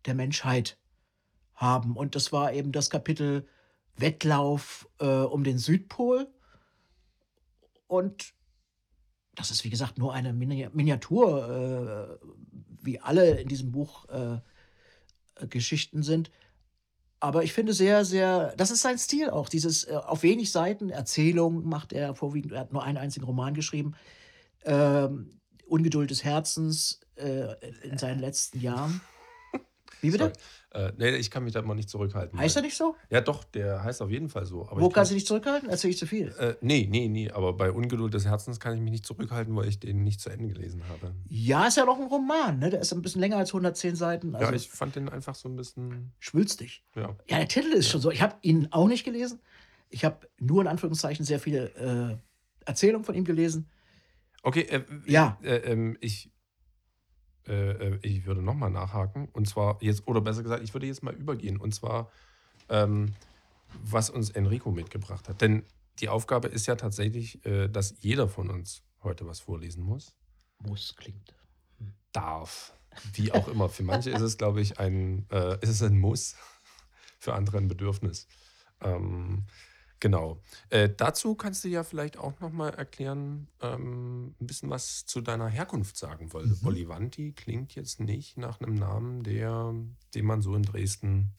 [0.06, 0.78] der Menschheit
[1.62, 1.96] haben.
[1.96, 3.48] Und das war eben das Kapitel
[3.96, 6.28] Wettlauf äh, um den Südpol.
[7.88, 8.34] Und
[9.36, 12.28] das ist, wie gesagt, nur eine Miniatur, äh,
[12.82, 14.40] wie alle in diesem Buch äh,
[15.48, 16.32] Geschichten sind.
[17.20, 20.90] Aber ich finde sehr, sehr, das ist sein Stil auch, dieses äh, auf wenig Seiten
[20.90, 23.94] Erzählung macht er vorwiegend, er hat nur einen einzigen Roman geschrieben,
[24.66, 29.02] ähm, Ungeduld des Herzens äh, in seinen letzten Jahren.
[30.02, 30.34] Wie bitte?
[30.74, 32.40] Äh, nee, ich kann mich da mal nicht zurückhalten.
[32.40, 32.96] Heißt er nicht so?
[33.10, 34.68] Ja, doch, der heißt auf jeden Fall so.
[34.70, 35.70] Aber Wo kannst du dich zurückhalten?
[35.70, 36.30] Erzähl ich zu viel?
[36.40, 37.30] Äh, nee, nee, nee.
[37.30, 40.30] Aber bei Ungeduld des Herzens kann ich mich nicht zurückhalten, weil ich den nicht zu
[40.30, 41.14] Ende gelesen habe.
[41.28, 42.70] Ja, ist ja doch ein Roman, ne?
[42.70, 44.34] Der ist ein bisschen länger als 110 Seiten.
[44.34, 46.14] Also ja, ich fand den einfach so ein bisschen.
[46.20, 46.84] Schwülstig.
[46.96, 47.16] Ja.
[47.28, 47.92] Ja, der Titel ist ja.
[47.92, 48.12] schon so.
[48.12, 49.40] Ich habe ihn auch nicht gelesen.
[49.90, 52.18] Ich habe nur in Anführungszeichen sehr viele äh,
[52.66, 53.70] Erzählungen von ihm gelesen.
[54.44, 55.38] Okay, äh, ja.
[55.44, 56.32] Äh, ähm, ich
[57.48, 59.28] äh, äh, ich würde nochmal nachhaken.
[59.34, 61.58] Und zwar jetzt, oder besser gesagt, ich würde jetzt mal übergehen.
[61.58, 62.12] Und zwar,
[62.70, 63.14] ähm,
[63.84, 65.42] was uns Enrico mitgebracht hat.
[65.42, 65.64] Denn
[66.00, 70.14] die Aufgabe ist ja tatsächlich, äh, dass jeder von uns heute was vorlesen muss.
[70.60, 71.36] Muss klingt.
[71.78, 71.94] Hm.
[72.12, 72.74] Darf.
[73.14, 73.70] Wie auch immer.
[73.70, 76.36] Für manche ist es, glaube ich, ein, äh, ist es ein Muss,
[77.20, 78.28] für andere ein Bedürfnis.
[78.82, 79.46] Ähm,
[80.02, 80.42] Genau.
[80.70, 85.48] Äh, dazu kannst du ja vielleicht auch nochmal erklären, ähm, ein bisschen was zu deiner
[85.48, 86.58] Herkunft sagen, weil mhm.
[86.66, 89.74] Olivanti klingt jetzt nicht nach einem Namen, der,
[90.16, 91.34] den man so in Dresden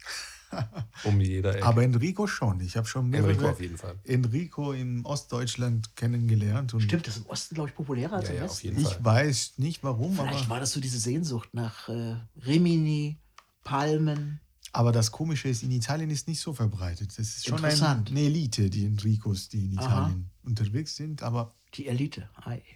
[1.05, 1.67] um jeder Ecke.
[1.67, 2.61] Aber Enrico schon.
[2.61, 3.97] Ich habe schon mehrere Enrico auf jeden Fall.
[4.05, 6.73] Enrico in Ostdeutschland kennengelernt.
[6.79, 8.81] Stimmt, das ist im Osten, glaube ich, populärer als ja, im ja, Westen.
[8.81, 9.05] ich Fall.
[9.05, 10.15] weiß nicht warum.
[10.15, 12.15] Vielleicht war das so diese Sehnsucht nach äh,
[12.47, 13.19] Rimini,
[13.65, 14.41] Palmen.
[14.75, 17.11] Aber das Komische ist, in Italien ist nicht so verbreitet.
[17.11, 20.47] Das ist schon ein, eine Elite, die Enricos, die in Italien Aha.
[20.49, 21.55] unterwegs sind, aber.
[21.75, 22.29] Die Elite.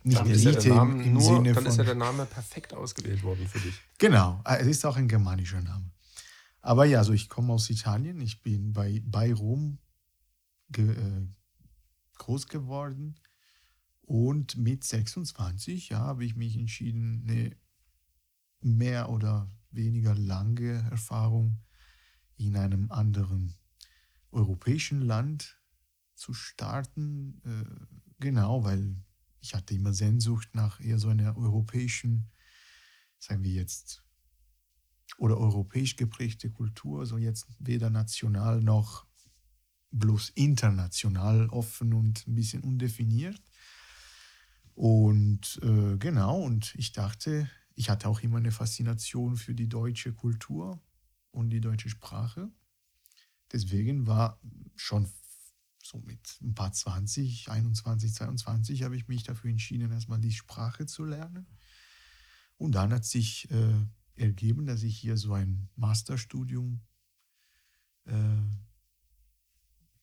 [0.05, 1.67] Nicht dann Elite ja im, im nur, Sinne dann von.
[1.67, 3.75] ist ja der Name perfekt ausgewählt worden für dich.
[3.99, 5.91] Genau, äh, es ist auch ein germanischer Name.
[6.61, 9.79] Aber ja, also ich komme aus Italien, ich bin bei, bei Rom
[10.71, 11.27] ge, äh,
[12.19, 13.17] groß geworden
[14.03, 17.57] und mit 26 ja, habe ich mich entschieden, eine
[18.61, 21.59] mehr oder weniger lange Erfahrung
[22.37, 23.55] in einem anderen
[24.31, 25.61] europäischen Land
[26.15, 27.41] zu starten.
[27.45, 28.97] Äh, genau, weil
[29.41, 32.31] ich hatte immer Sehnsucht nach eher so einer europäischen,
[33.19, 34.03] sagen wir jetzt,
[35.19, 39.07] oder europäisch geprägte Kultur, so jetzt weder national noch
[39.93, 43.41] bloß international offen und ein bisschen undefiniert.
[44.75, 50.13] Und äh, genau, und ich dachte, ich hatte auch immer eine Faszination für die deutsche
[50.13, 50.83] Kultur
[51.37, 52.51] und die deutsche Sprache.
[53.53, 54.41] Deswegen war
[54.75, 55.07] schon
[55.83, 60.87] so mit ein paar 20, 21, 22 habe ich mich dafür entschieden, erstmal die Sprache
[60.87, 61.47] zu lernen.
[62.57, 66.81] Und dann hat sich äh, ergeben, dass ich hier so ein Masterstudium
[68.07, 68.43] äh,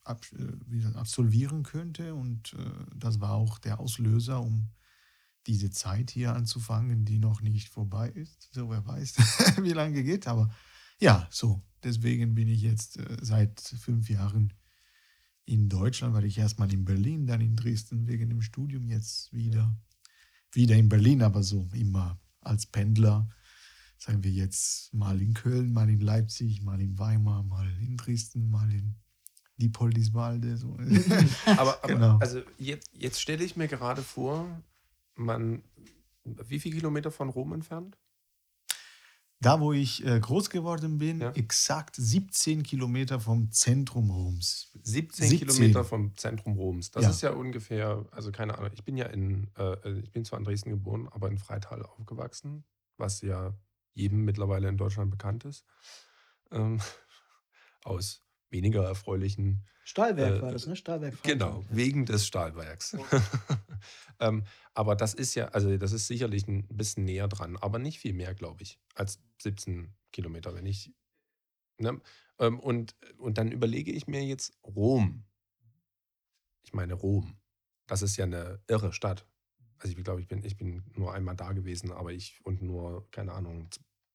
[0.03, 2.13] ab, äh, absolvieren könnte.
[2.13, 4.69] Und äh, das war auch der Auslöser, um
[5.47, 8.49] diese Zeit hier anzufangen, die noch nicht vorbei ist.
[8.53, 9.15] So, wer weiß,
[9.63, 10.53] wie lange geht, aber
[11.03, 11.61] ja, so.
[11.83, 14.53] Deswegen bin ich jetzt äh, seit fünf Jahren
[15.45, 19.75] in Deutschland, weil ich erstmal in Berlin, dann in Dresden wegen dem Studium jetzt wieder,
[20.53, 23.27] wieder in Berlin, aber so immer als Pendler.
[23.97, 28.49] Sagen wir jetzt mal in Köln, mal in Leipzig, mal in Weimar, mal in Dresden,
[28.49, 28.95] mal in
[29.57, 30.55] Diepoldiswalde.
[30.55, 30.77] So.
[31.45, 32.17] aber, aber genau.
[32.19, 34.61] also jetzt, jetzt stelle ich mir gerade vor,
[35.15, 35.63] man
[36.23, 37.97] wie viele Kilometer von Rom entfernt?
[39.43, 41.31] Da, wo ich äh, groß geworden bin, Ja.
[41.31, 44.71] exakt 17 Kilometer vom Zentrum Roms.
[44.83, 45.37] 17, 17.
[45.39, 46.91] Kilometer vom Zentrum Roms.
[46.91, 47.09] Das Ja.
[47.09, 50.45] ist ja ungefähr, also keine Ahnung, ich bin ja in, äh, ich bin zwar in
[50.45, 52.63] Dresden geboren, aber in Freital aufgewachsen,
[52.97, 53.53] was ja
[53.93, 55.65] jedem mittlerweile in Deutschland bekannt ist.
[56.51, 56.79] Ähm,
[57.83, 58.22] aus
[58.53, 60.77] weniger erfreulichen Stahlwerk Äh, war das, ne?
[60.77, 62.95] Stahlwerk Genau, wegen des Stahlwerks.
[64.19, 67.99] ähm, aber das ist ja, also das ist sicherlich ein bisschen näher dran, aber nicht
[67.99, 70.93] viel mehr, glaube ich, als 17 Kilometer, wenn ich.
[71.79, 71.99] Ne?
[72.39, 75.25] Ähm, und, und dann überlege ich mir jetzt Rom.
[76.63, 77.35] Ich meine Rom.
[77.87, 79.27] Das ist ja eine irre Stadt.
[79.79, 83.09] Also ich glaube, ich bin, ich bin nur einmal da gewesen, aber ich und nur,
[83.11, 83.69] keine Ahnung,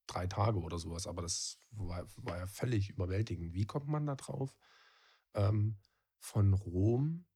[0.09, 1.07] drei Tage oder sowas.
[1.07, 3.55] Aber das war, war ja völlig überwältigend.
[3.55, 4.57] Wie kommt man da drauf?
[5.35, 5.79] Ähm,
[6.19, 7.27] von Rom.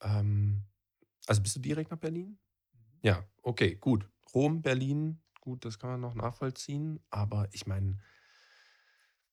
[0.00, 0.64] Ähm,
[1.26, 2.38] also bist du direkt nach Berlin?
[3.02, 4.08] Ja, okay, gut.
[4.34, 7.00] Rom, Berlin, gut, das kann man noch nachvollziehen.
[7.10, 7.98] Aber ich meine,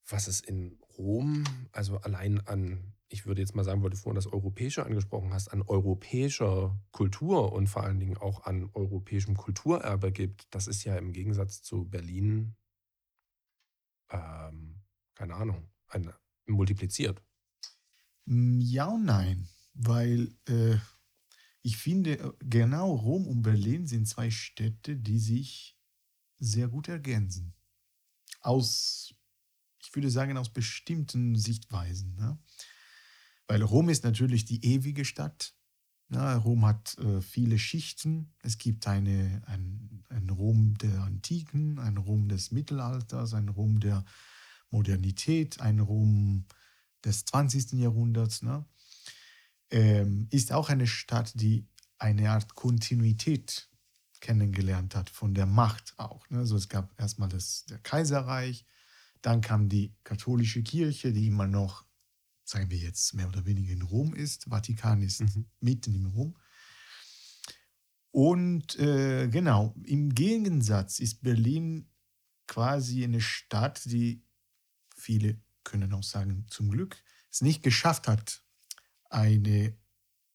[0.08, 4.16] was es in Rom, also allein an, ich würde jetzt mal sagen, weil du vorhin
[4.16, 10.12] das Europäische angesprochen hast, an europäischer Kultur und vor allen Dingen auch an europäischem Kulturerbe
[10.12, 12.56] gibt, das ist ja im Gegensatz zu Berlin,
[14.10, 14.82] ähm,
[15.14, 16.12] keine Ahnung, ein,
[16.48, 17.22] multipliziert.
[18.26, 20.78] Mm, Ja und nein, weil äh,
[21.62, 25.78] ich finde, äh, genau Rom und Berlin sind zwei Städte, die sich
[26.38, 27.54] sehr gut ergänzen.
[28.42, 29.16] Aus,
[29.82, 32.16] ich würde sagen, aus bestimmten Sichtweisen.
[32.16, 32.38] Ne?
[33.48, 35.54] Weil Rom ist natürlich die ewige Stadt.
[36.10, 38.34] Ja, Rom hat äh, viele Schichten.
[38.40, 44.06] Es gibt eine, ein, ein Rom der Antiken, ein Rom des Mittelalters, ein Rom der
[44.70, 46.46] Modernität, ein Rom
[47.04, 47.74] des 20.
[47.74, 48.42] Jahrhunderts.
[48.42, 48.66] Ne?
[49.72, 53.70] Ähm, ist auch eine Stadt, die eine Art Kontinuität
[54.20, 56.30] kennengelernt hat, von der Macht auch.
[56.30, 56.40] Ne?
[56.40, 58.66] Also es gab erstmal das der Kaiserreich,
[59.22, 61.86] dann kam die katholische Kirche, die immer noch,
[62.46, 64.46] sagen wir jetzt, mehr oder weniger in Rom ist.
[64.46, 65.46] Vatikan ist Mhm.
[65.60, 66.38] mitten in Rom.
[68.12, 71.90] Und äh, genau, im Gegensatz ist Berlin
[72.48, 74.24] quasi eine Stadt, die
[74.96, 78.44] viele können auch sagen, zum Glück, es nicht geschafft hat,
[79.10, 79.78] eine,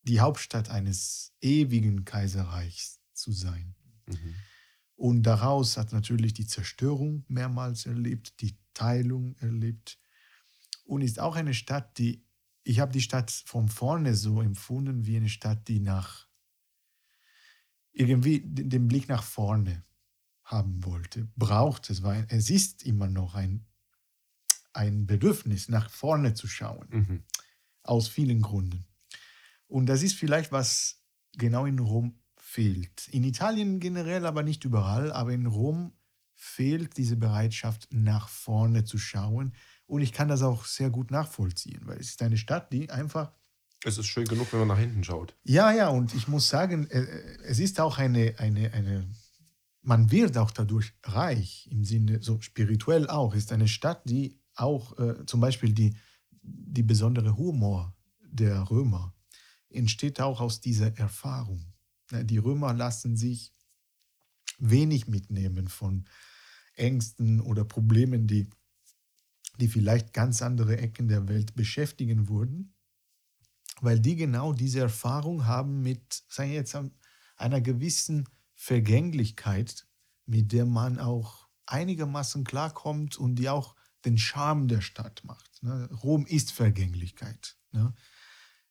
[0.02, 3.74] die Hauptstadt eines ewigen Kaiserreichs zu sein.
[4.06, 4.34] Mhm.
[4.96, 9.98] Und daraus hat natürlich die Zerstörung mehrmals erlebt, die Teilung erlebt.
[10.91, 12.26] Und ist auch eine Stadt, die,
[12.64, 16.26] ich habe die Stadt von vorne so empfunden wie eine Stadt, die nach,
[17.93, 19.84] irgendwie den Blick nach vorne
[20.43, 21.91] haben wollte, braucht.
[21.91, 23.66] Es, war, ein- es ist immer noch ein,
[24.72, 27.24] ein Bedürfnis, nach vorne zu schauen Mhm.
[27.84, 28.84] aus vielen Gründen.
[29.68, 31.05] Und das ist vielleicht, was
[31.36, 33.07] genau in Rom fehlt.
[33.09, 35.93] In Italien generell, aber nicht überall, aber in Rom
[36.34, 39.55] fehlt diese Bereitschaft, nach vorne zu schauen.
[39.91, 43.32] Und ich kann das auch sehr gut nachvollziehen, weil es ist eine Stadt, die einfach
[43.84, 45.34] Es ist schön genug, wenn man nach hinten schaut.
[45.43, 47.01] ja, ja, und ich muss sagen, äh,
[47.45, 49.09] es ist auch eine, eine, eine,
[49.82, 54.97] man wird auch dadurch reich, im Sinne, so spirituell auch, ist eine Stadt, die auch
[54.97, 55.97] äh, zum Beispiel die,
[56.41, 59.12] die besondere Humor der Römer
[59.70, 61.64] entsteht auch aus dieser Erfahrung.
[62.12, 63.53] Die Römer lassen sich
[64.59, 66.05] wenig mitnehmen von
[66.74, 68.49] Ängsten oder Problemen, die,
[69.61, 72.74] die vielleicht ganz andere Ecken der Welt beschäftigen würden
[73.80, 76.76] weil die genau diese Erfahrung haben mit, sagen wir jetzt,
[77.36, 79.86] einer gewissen Vergänglichkeit,
[80.26, 85.62] mit der man auch einigermaßen klarkommt und die auch den Charme der Stadt macht.
[85.62, 85.88] Ne?
[86.02, 87.56] Rom ist Vergänglichkeit.
[87.72, 87.94] Ne?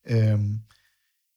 [0.03, 0.65] Ähm,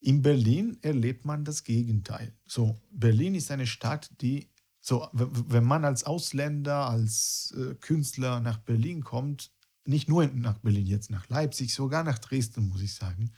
[0.00, 2.36] in Berlin erlebt man das Gegenteil.
[2.44, 4.50] So, Berlin ist eine Stadt, die,
[4.84, 9.52] so, wenn man als Ausländer, als äh, Künstler nach Berlin kommt,
[9.84, 13.30] nicht nur nach Berlin, jetzt nach Leipzig, sogar nach Dresden, muss ich sagen,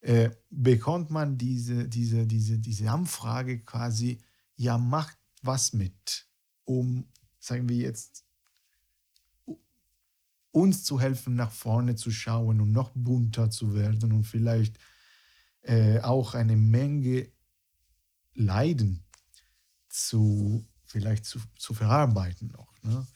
[0.00, 4.18] äh, bekommt man diese, diese, diese, diese Anfrage quasi,
[4.56, 6.26] ja, macht was mit,
[6.64, 7.06] um,
[7.38, 8.24] sagen wir jetzt,
[10.50, 14.80] uns zu helfen, nach vorne zu schauen und noch bunter zu werden und vielleicht
[15.62, 17.28] äh, auch eine Menge
[18.34, 19.04] Leiden
[19.88, 22.72] zu, vielleicht zu, zu verarbeiten noch.
[22.82, 23.06] Ne?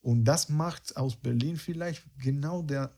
[0.00, 2.94] Und das macht aus Berlin vielleicht genau der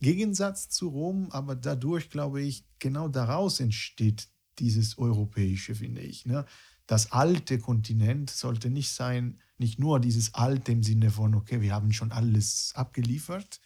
[0.00, 4.28] Gegensatz zu Rom, aber dadurch, glaube ich, genau daraus entsteht
[4.58, 6.26] dieses Europäische, finde ich.
[6.26, 6.44] Ne?
[6.86, 11.74] Das alte Kontinent sollte nicht sein, nicht nur dieses alte im Sinne von, okay, wir
[11.74, 13.60] haben schon alles abgeliefert,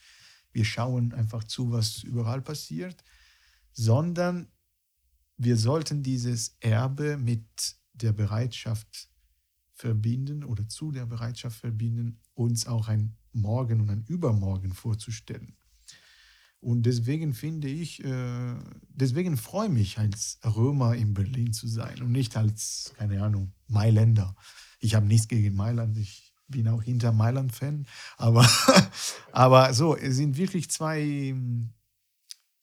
[0.53, 3.05] wir schauen einfach zu, was überall passiert,
[3.73, 4.49] sondern
[5.37, 9.09] wir sollten dieses Erbe mit der Bereitschaft
[9.75, 15.57] verbinden oder zu der Bereitschaft verbinden, uns auch ein Morgen und ein Übermorgen vorzustellen.
[16.61, 18.55] Und deswegen finde ich, äh,
[18.89, 23.53] deswegen freue ich mich als Römer in Berlin zu sein und nicht als, keine Ahnung,
[23.67, 24.37] Mailänder.
[24.79, 28.49] Ich habe nichts gegen Mailand, ich bin auch hinter Mailand-Fan, aber,
[29.33, 31.35] aber so, es sind wirklich zwei,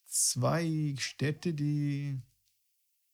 [0.06, 2.22] zwei Städte, die,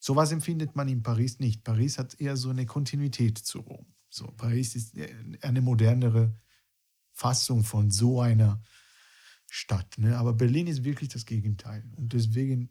[0.06, 1.64] sowas empfindet man in Paris nicht.
[1.64, 3.88] Paris hat eher so eine Kontinuität zu Rom.
[4.10, 4.94] So, Paris ist
[5.42, 6.32] eine modernere
[7.12, 8.62] Fassung von so einer
[9.50, 9.98] Stadt.
[9.98, 10.16] Ne?
[10.16, 11.84] Aber Berlin ist wirklich das Gegenteil.
[11.96, 12.70] Und deswegen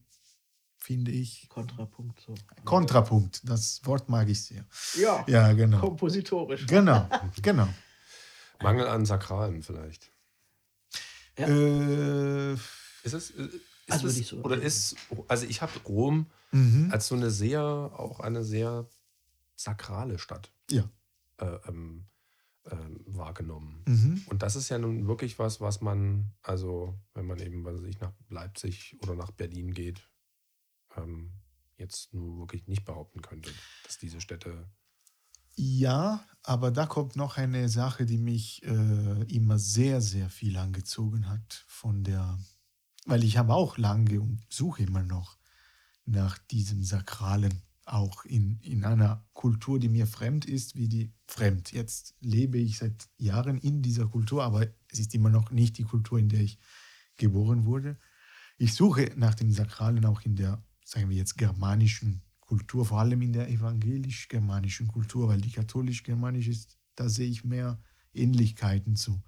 [0.78, 1.48] finde ich.
[1.48, 2.20] Kontrapunkt.
[2.20, 2.34] So.
[2.64, 4.64] Kontrapunkt, das Wort mag ich sehr.
[4.96, 5.80] Ja, Ja, genau.
[5.80, 6.66] kompositorisch.
[6.66, 7.08] Genau,
[7.42, 7.68] genau.
[8.62, 10.12] Mangel an Sakralen vielleicht.
[11.36, 11.48] Ja.
[11.48, 12.52] Äh,
[13.02, 13.48] Ist es, äh,
[13.86, 14.38] ist Also es so.
[14.42, 14.96] oder ist,
[15.28, 16.88] also ich habe Rom mhm.
[16.92, 18.86] als so eine sehr, auch eine sehr
[19.56, 20.88] sakrale Stadt Ja.
[21.38, 22.06] äh, ähm,
[22.70, 23.82] ähm, wahrgenommen.
[23.86, 24.22] Mhm.
[24.26, 27.84] Und das ist ja nun wirklich was, was man, also wenn man eben, was weiß
[27.88, 30.08] ich, nach Leipzig oder nach Berlin geht,
[30.96, 31.32] ähm,
[31.76, 33.50] jetzt nur wirklich nicht behaupten könnte,
[33.84, 34.66] dass diese Städte.
[35.56, 41.28] Ja, aber da kommt noch eine Sache, die mich äh, immer sehr, sehr viel angezogen
[41.28, 42.38] hat von der,
[43.04, 45.38] weil ich habe auch lange und suche immer noch
[46.06, 51.72] nach diesem Sakralen, auch in, in einer Kultur, die mir fremd ist, wie die fremd.
[51.72, 55.84] Jetzt lebe ich seit Jahren in dieser Kultur, aber es ist immer noch nicht die
[55.84, 56.58] Kultur, in der ich
[57.16, 57.98] geboren wurde.
[58.56, 63.20] Ich suche nach dem Sakralen auch in der, sagen wir jetzt, germanischen Kultur, vor allem
[63.22, 67.80] in der evangelisch-germanischen Kultur, weil die katholisch-germanische ist, da sehe ich mehr
[68.12, 69.22] Ähnlichkeiten zu.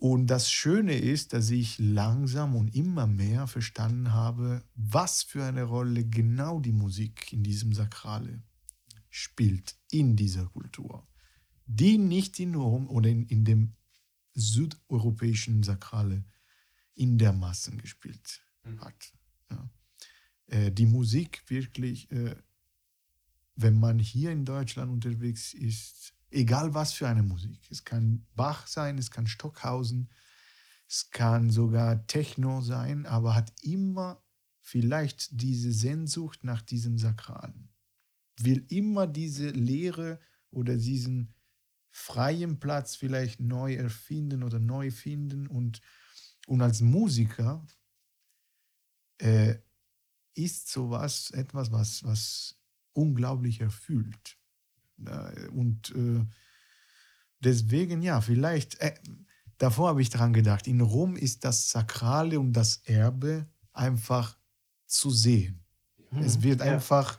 [0.00, 5.64] Und das Schöne ist, dass ich langsam und immer mehr verstanden habe, was für eine
[5.64, 8.42] Rolle genau die Musik in diesem Sakrale
[9.10, 11.06] spielt, in dieser Kultur,
[11.66, 13.74] die nicht in Rom oder in, in dem
[14.32, 16.24] südeuropäischen Sakrale
[16.94, 18.40] in der Massen gespielt
[18.78, 19.12] hat.
[19.50, 19.70] Ja.
[20.46, 22.36] Äh, die Musik wirklich, äh,
[23.54, 28.66] wenn man hier in Deutschland unterwegs ist, egal was für eine Musik, es kann Bach
[28.66, 30.10] sein, es kann Stockhausen,
[30.88, 34.22] es kann sogar Techno sein, aber hat immer
[34.60, 37.72] vielleicht diese Sehnsucht nach diesem Sakralen,
[38.38, 40.20] will immer diese Leere
[40.50, 41.34] oder diesen
[41.90, 45.80] freien Platz vielleicht neu erfinden oder neu finden und,
[46.46, 47.66] und als Musiker
[49.18, 49.56] äh,
[50.34, 52.56] ist sowas etwas, was, was
[52.92, 54.39] unglaublich erfüllt.
[55.52, 56.24] Und äh,
[57.40, 58.94] deswegen, ja, vielleicht, äh,
[59.58, 64.36] davor habe ich daran gedacht, in Rom ist das Sakrale und das Erbe einfach
[64.86, 65.60] zu sehen.
[66.20, 66.66] Es wird Mhm.
[66.66, 66.72] Ja.
[66.72, 67.18] einfach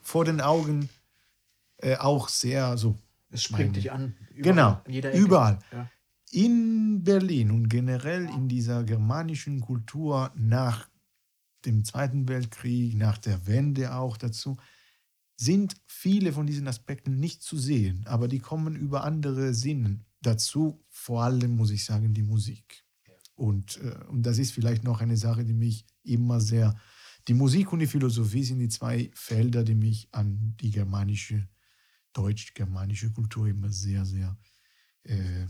[0.00, 0.88] vor den Augen
[1.78, 2.96] äh, auch sehr so.
[3.30, 4.14] Es springt dich an.
[4.34, 5.58] Überall, Genau, an überall.
[5.72, 5.90] Ja.
[6.32, 10.88] In Berlin und generell in dieser germanischen Kultur nach
[11.64, 14.56] dem Zweiten Weltkrieg, nach der Wende auch dazu,
[15.42, 20.84] sind viele von diesen Aspekten nicht zu sehen, aber die kommen über andere Sinnen dazu,
[20.88, 22.84] vor allem muss ich sagen, die Musik.
[23.34, 26.80] Und, äh, und das ist vielleicht noch eine Sache, die mich immer sehr,
[27.26, 31.48] die Musik und die Philosophie sind die zwei Felder, die mich an die germanische,
[32.12, 34.38] deutsch-germanische Kultur immer sehr, sehr,
[35.02, 35.46] äh,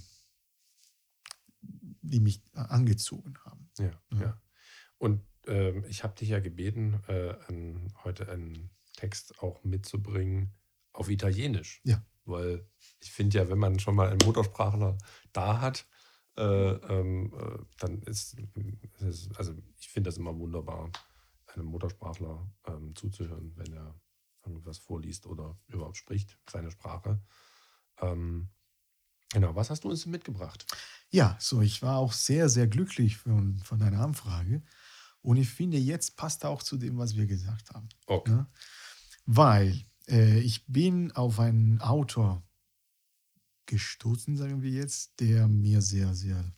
[1.60, 3.68] die mich angezogen haben.
[3.78, 4.20] Ja, Ja.
[4.20, 4.42] ja.
[4.96, 8.70] Und ähm, ich habe dich ja gebeten, äh, an, heute einen
[9.02, 10.54] Text auch mitzubringen
[10.92, 11.80] auf Italienisch.
[11.82, 12.04] Ja.
[12.24, 12.64] Weil
[13.00, 14.96] ich finde ja, wenn man schon mal einen Muttersprachler
[15.32, 15.86] da hat,
[16.36, 18.36] äh, ähm, äh, dann ist
[19.00, 20.90] es, also ich finde das immer wunderbar,
[21.48, 24.00] einem Muttersprachler ähm, zuzuhören, wenn er
[24.46, 27.20] irgendwas vorliest oder überhaupt spricht, seine Sprache.
[28.00, 28.50] Ähm,
[29.32, 30.64] genau, was hast du uns mitgebracht?
[31.10, 34.62] Ja, so, ich war auch sehr, sehr glücklich von, von deiner Anfrage.
[35.22, 37.88] Und ich finde, jetzt passt auch zu dem, was wir gesagt haben.
[38.06, 38.30] Okay.
[38.30, 38.46] Ne?
[39.24, 42.42] Weil äh, ich bin auf einen Autor
[43.66, 46.52] gestoßen, sagen wir jetzt, der mir sehr, sehr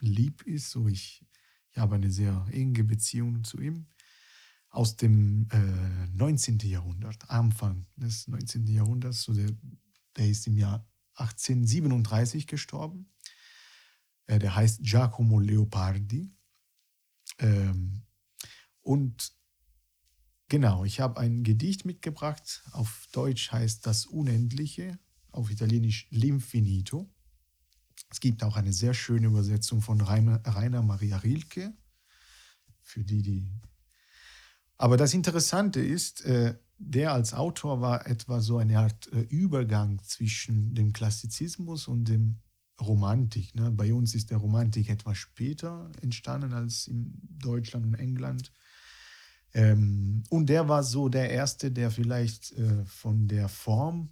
[0.00, 0.70] lieb ist.
[0.70, 1.24] So, ich,
[1.70, 3.86] ich habe eine sehr enge Beziehung zu ihm.
[4.68, 6.58] Aus dem äh, 19.
[6.60, 8.66] Jahrhundert, Anfang des 19.
[8.66, 9.22] Jahrhunderts.
[9.22, 9.50] So der,
[10.16, 13.10] der ist im Jahr 1837 gestorben.
[14.26, 16.30] Äh, der heißt Giacomo Leopardi.
[17.38, 18.02] Ähm,
[18.80, 19.32] und
[20.52, 22.62] genau, ich habe ein Gedicht mitgebracht.
[22.72, 24.98] Auf Deutsch heißt das Unendliche,
[25.30, 27.08] auf Italienisch L'Infinito.
[28.10, 31.72] Es gibt auch eine sehr schöne Übersetzung von Rainer, Maria Rilke.
[32.82, 33.50] Für die, die.
[34.76, 40.02] Aber das Interessante ist, äh, der als Autor war etwa so eine Art äh, Übergang
[40.02, 42.40] zwischen dem Klassizismus und dem
[42.78, 43.54] Romantik.
[43.54, 43.70] Ne?
[43.70, 48.52] Bei uns ist der Romantik etwas später entstanden als in Deutschland und England.
[49.54, 54.10] Ähm, und der war so der Erste, der vielleicht äh, von der Form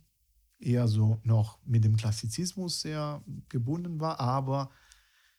[0.59, 4.71] eher so noch mit dem Klassizismus sehr gebunden war, aber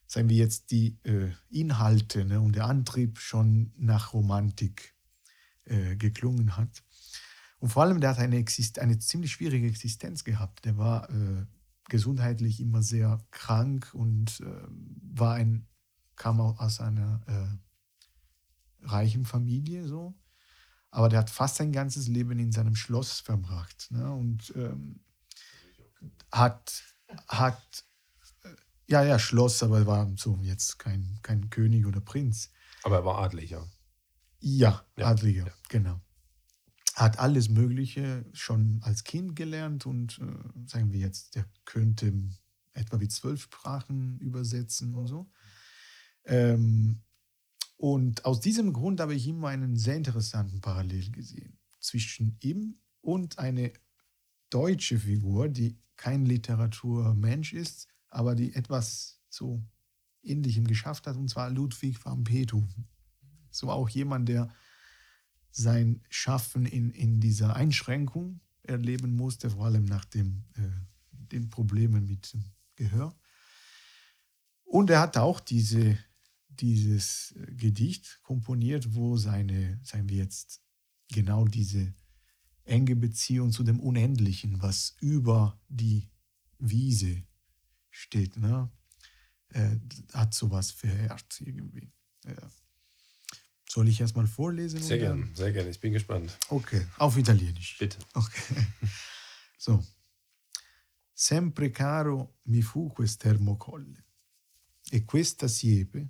[0.07, 4.95] sagen wir jetzt die äh, Inhalte ne, und der Antrieb schon nach Romantik
[5.65, 6.83] äh, geklungen hat.
[7.59, 10.65] Und vor allem, der hat eine, Exist eine ziemlich schwierige Existenz gehabt.
[10.65, 11.45] Der war äh,
[11.87, 14.45] gesundheitlich immer sehr krank und äh,
[15.13, 15.67] war ein,
[16.15, 17.70] kam aus einer äh,
[18.83, 20.15] reichen Familie so.
[20.89, 23.87] Aber der hat fast sein ganzes Leben in seinem Schloss verbracht.
[23.91, 24.11] Ne?
[24.11, 24.99] Und ähm,
[26.31, 26.83] hat,
[27.27, 27.85] hat,
[28.43, 28.55] äh,
[28.87, 32.51] ja, ja, Schloss, aber er war so jetzt kein, kein König oder Prinz.
[32.83, 33.69] Aber er war adliger.
[34.39, 35.07] Ja, ja.
[35.07, 35.53] Adliger, ja.
[35.69, 36.01] genau
[36.95, 42.13] hat alles Mögliche schon als Kind gelernt und äh, sagen wir jetzt, der könnte
[42.73, 45.31] etwa wie zwölf Sprachen übersetzen und so.
[46.25, 47.01] Ähm,
[47.81, 53.39] und aus diesem Grund habe ich immer einen sehr interessanten Parallel gesehen zwischen ihm und
[53.39, 53.73] eine
[54.51, 59.63] deutsche Figur, die kein Literaturmensch ist, aber die etwas so
[60.21, 62.87] Ähnlichem geschafft hat, und zwar Ludwig van Beethoven.
[63.49, 64.53] So auch jemand, der
[65.49, 70.69] sein Schaffen in, in dieser Einschränkung erleben musste, vor allem nach dem, äh,
[71.31, 72.43] den Problemen mit dem
[72.75, 73.17] Gehör.
[74.65, 75.97] Und er hat auch diese,
[76.61, 80.61] dieses Gedicht komponiert, wo seine, sagen wir jetzt,
[81.11, 81.93] genau diese
[82.63, 86.09] enge Beziehung zu dem Unendlichen, was über die
[86.59, 87.23] Wiese
[87.89, 88.71] steht, ne?
[89.49, 89.81] Er
[90.13, 91.91] hat sowas verehrt irgendwie.
[92.25, 92.49] Ja.
[93.67, 94.81] Soll ich erstmal vorlesen?
[94.81, 95.69] Sehr gerne, sehr gerne.
[95.69, 96.37] Ich bin gespannt.
[96.49, 97.77] Okay, auf Italienisch.
[97.77, 97.97] Bitte.
[98.13, 98.67] Okay.
[99.57, 99.85] So.
[101.13, 104.05] Sempre caro mi fu quest'ermo colle
[104.89, 106.09] e questa siepe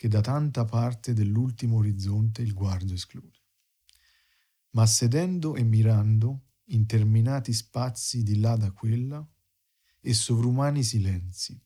[0.00, 3.38] che da tanta parte dell'ultimo orizzonte il guardo esclude.
[4.70, 9.22] Ma sedendo e mirando interminati spazi di là da quella
[10.00, 11.62] e sovrumani silenzi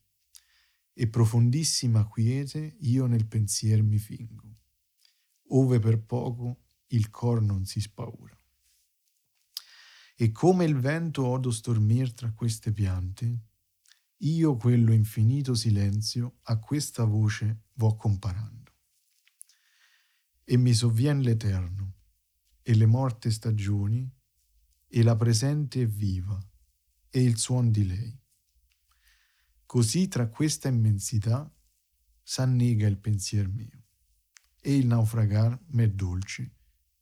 [0.92, 4.56] e profondissima quiete io nel pensier mi fingo
[5.50, 8.36] ove per poco il cor non si spaura.
[10.16, 13.42] E come il vento odo stormir tra queste piante,
[14.16, 18.72] io quello infinito silenzio a questa voce vo comparando.
[20.44, 21.94] E mi sovvien l'eterno,
[22.62, 24.10] e le morte stagioni,
[24.86, 26.38] e la presente è viva,
[27.10, 28.22] e il suon di lei.
[29.66, 31.50] Così tra questa immensità
[32.22, 33.84] s'annega il pensier mio
[34.60, 36.54] e il naufragar m'è dolce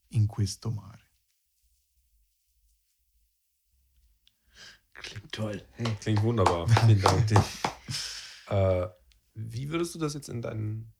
[0.09, 1.11] in questo mare.
[4.91, 5.65] Klingt toll.
[5.75, 5.97] Hey.
[5.97, 6.67] Klingt wunderbar.
[6.85, 7.31] Vielen Dank.
[8.49, 8.89] äh,
[9.33, 10.93] wie würdest du das jetzt in deinen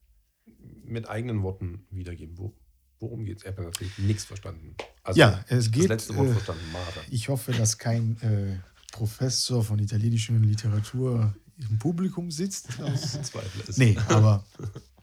[0.84, 2.38] mit eigenen Worten wiedergeben?
[2.38, 2.54] Wo,
[3.00, 3.44] worum geht es?
[3.44, 4.76] Ich habe natürlich nichts verstanden.
[5.04, 5.84] Also, ja, es geht.
[5.84, 7.02] Das letzte Wort äh, verstanden, Mare.
[7.10, 8.60] Ich hoffe, dass kein äh,
[8.92, 12.68] Professor von italienischer Literatur im Publikum sitzt.
[13.24, 13.78] Zweifel es.
[13.78, 14.46] Nee, aber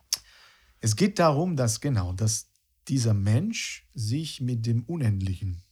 [0.80, 2.50] Es geht darum, dass genau, dass
[2.88, 5.62] dieser Mensch sich mit dem Unendlichen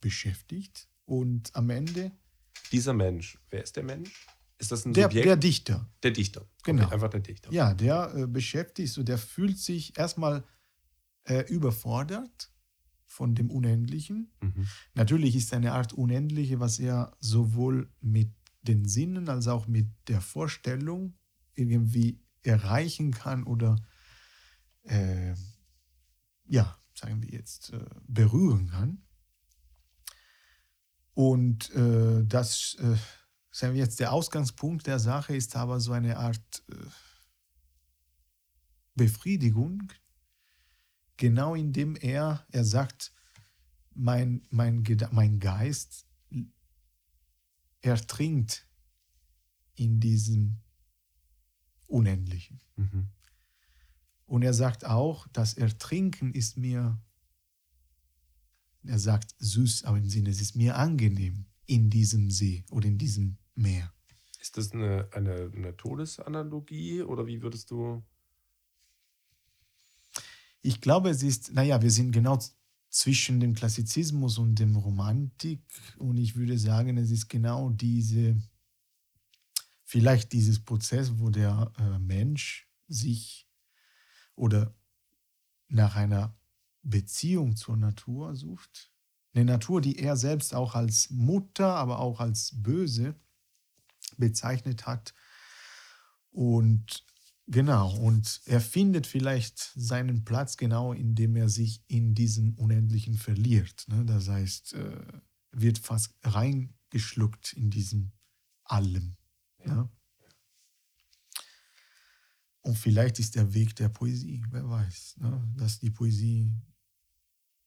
[0.00, 2.12] beschäftigt und am Ende.
[2.72, 4.26] Dieser Mensch, wer ist der Mensch?
[4.62, 5.26] Ist das ein der, Subjekt?
[5.26, 5.90] Der Dichter.
[6.04, 6.48] Der Dichter.
[6.62, 6.84] Genau.
[6.84, 7.52] Okay, einfach der Dichter.
[7.52, 10.44] Ja, der äh, beschäftigt, so der fühlt sich erstmal
[11.24, 12.52] äh, überfordert
[13.04, 14.30] von dem Unendlichen.
[14.40, 14.68] Mhm.
[14.94, 18.30] Natürlich ist eine Art Unendliche, was er sowohl mit
[18.62, 21.18] den Sinnen als auch mit der Vorstellung
[21.54, 23.74] irgendwie erreichen kann oder
[24.84, 25.34] äh,
[26.46, 29.02] ja, sagen wir jetzt, äh, berühren kann.
[31.14, 32.96] Und äh, das, äh,
[33.52, 36.74] sagen wir jetzt, der Ausgangspunkt der Sache ist aber so eine Art äh,
[38.94, 39.92] Befriedigung,
[41.16, 43.12] genau indem er, er sagt,
[43.94, 44.82] mein, mein,
[45.12, 46.06] mein Geist
[47.82, 48.66] ertrinkt
[49.74, 50.60] in diesem
[51.86, 52.60] Unendlichen.
[52.76, 53.08] Mhm.
[54.24, 56.98] Und er sagt auch, das Ertrinken ist mir,
[58.84, 62.96] er sagt süß, aber im Sinne, es ist mir angenehm in diesem See oder in
[62.96, 63.92] diesem Meer.
[64.40, 68.02] Ist das eine, eine, eine Todesanalogie oder wie würdest du.
[70.62, 72.38] Ich glaube, es ist, naja, wir sind genau
[72.88, 75.62] zwischen dem Klassizismus und dem Romantik
[75.96, 78.36] und ich würde sagen, es ist genau diese,
[79.84, 83.48] vielleicht dieses Prozess, wo der äh, Mensch sich
[84.34, 84.74] oder
[85.68, 86.36] nach einer
[86.82, 88.92] Beziehung zur Natur sucht
[89.34, 93.14] Eine Natur, die er selbst auch als Mutter, aber auch als böse
[94.18, 95.14] bezeichnet hat.
[96.30, 97.04] Und
[97.46, 103.84] genau, und er findet vielleicht seinen Platz genau, indem er sich in diesem Unendlichen verliert.
[103.88, 104.04] Ne?
[104.04, 105.02] Das heißt, äh,
[105.52, 108.12] wird fast reingeschluckt in diesem
[108.64, 109.16] Allem.
[109.64, 109.74] Ja.
[109.74, 109.90] ja.
[112.62, 115.52] Und vielleicht ist der Weg der Poesie, wer weiß, ne?
[115.56, 116.50] dass die Poesie,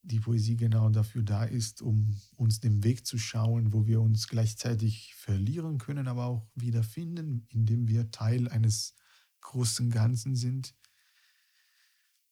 [0.06, 4.28] die Poesie genau dafür da ist, um uns den Weg zu schauen, wo wir uns
[4.28, 8.94] gleichzeitig verlieren können, aber auch wiederfinden, indem wir Teil eines
[9.40, 10.74] großen Ganzen sind,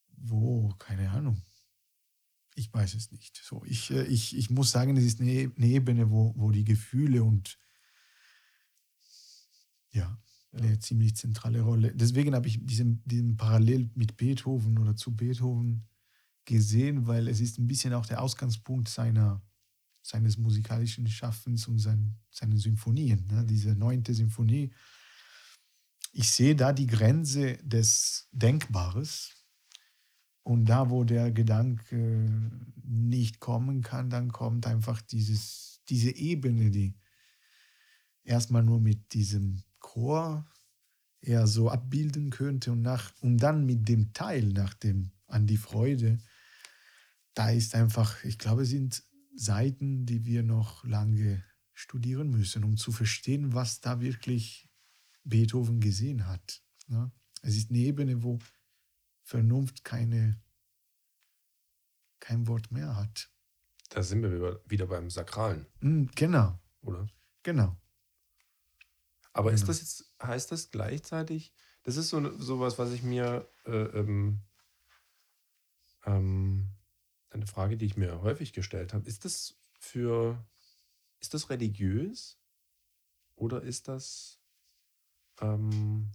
[0.07, 1.41] wo, keine Ahnung,
[2.55, 3.41] ich weiß es nicht.
[3.43, 6.63] So, ich, äh, ich, ich muss sagen, es ist eine, eine Ebene, wo, wo die
[6.63, 7.59] Gefühle und
[9.91, 10.17] ja,
[10.53, 11.93] eine ziemlich zentrale Rolle.
[11.93, 15.85] Deswegen habe ich diesen, diesen Parallel mit Beethoven oder zu Beethoven
[16.45, 19.41] gesehen, weil es ist ein bisschen auch der Ausgangspunkt seiner,
[20.01, 23.25] seines musikalischen Schaffens und sein, seinen Symphonien.
[23.27, 23.45] Ne?
[23.45, 24.71] Diese neunte Symphonie.
[26.13, 29.31] Ich sehe da die Grenze des Denkbares.
[30.43, 32.29] Und da, wo der Gedanke
[32.83, 36.93] nicht kommen kann, dann kommt einfach dieses, diese Ebene, die
[38.23, 40.45] erstmal nur mit diesem Chor
[41.19, 45.57] eher so abbilden könnte und, nach, und dann mit dem Teil nach dem an die
[45.57, 46.19] Freude,
[47.35, 49.03] da ist einfach, ich glaube, es sind
[49.35, 54.69] Seiten, die wir noch lange studieren müssen, um zu verstehen, was da wirklich
[55.25, 56.63] Beethoven gesehen hat.
[56.87, 57.11] Ne?
[57.41, 58.39] Es ist eine Ebene, wo
[59.23, 60.41] Vernunft keine,
[62.19, 63.29] kein Wort mehr hat.
[63.89, 65.67] Da sind wir wieder beim Sakralen.
[65.81, 66.57] Hm, genau.
[66.81, 67.07] Oder?
[67.43, 67.77] Genau.
[69.33, 73.71] Aber ist das jetzt, heißt das gleichzeitig, das ist so sowas, was ich mir, äh,
[73.71, 74.39] ähm,
[76.05, 76.74] ähm,
[77.35, 80.43] eine Frage, die ich mir häufig gestellt habe, ist das für,
[81.19, 82.39] ist das religiös?
[83.35, 84.39] Oder ist das,
[85.41, 86.11] ähm,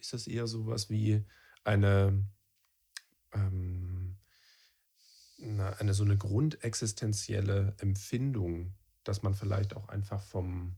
[0.00, 1.24] ist das eher sowas wie
[1.64, 2.26] eine,
[3.32, 4.18] ähm,
[5.38, 8.74] eine so eine grundexistenzielle Empfindung
[9.04, 10.76] dass man vielleicht auch einfach vom,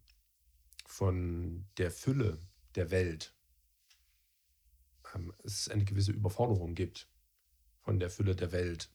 [0.87, 2.39] von der Fülle
[2.75, 3.35] der Welt
[5.15, 7.09] ähm, es eine gewisse Überforderung gibt
[7.81, 8.91] von der Fülle der Welt.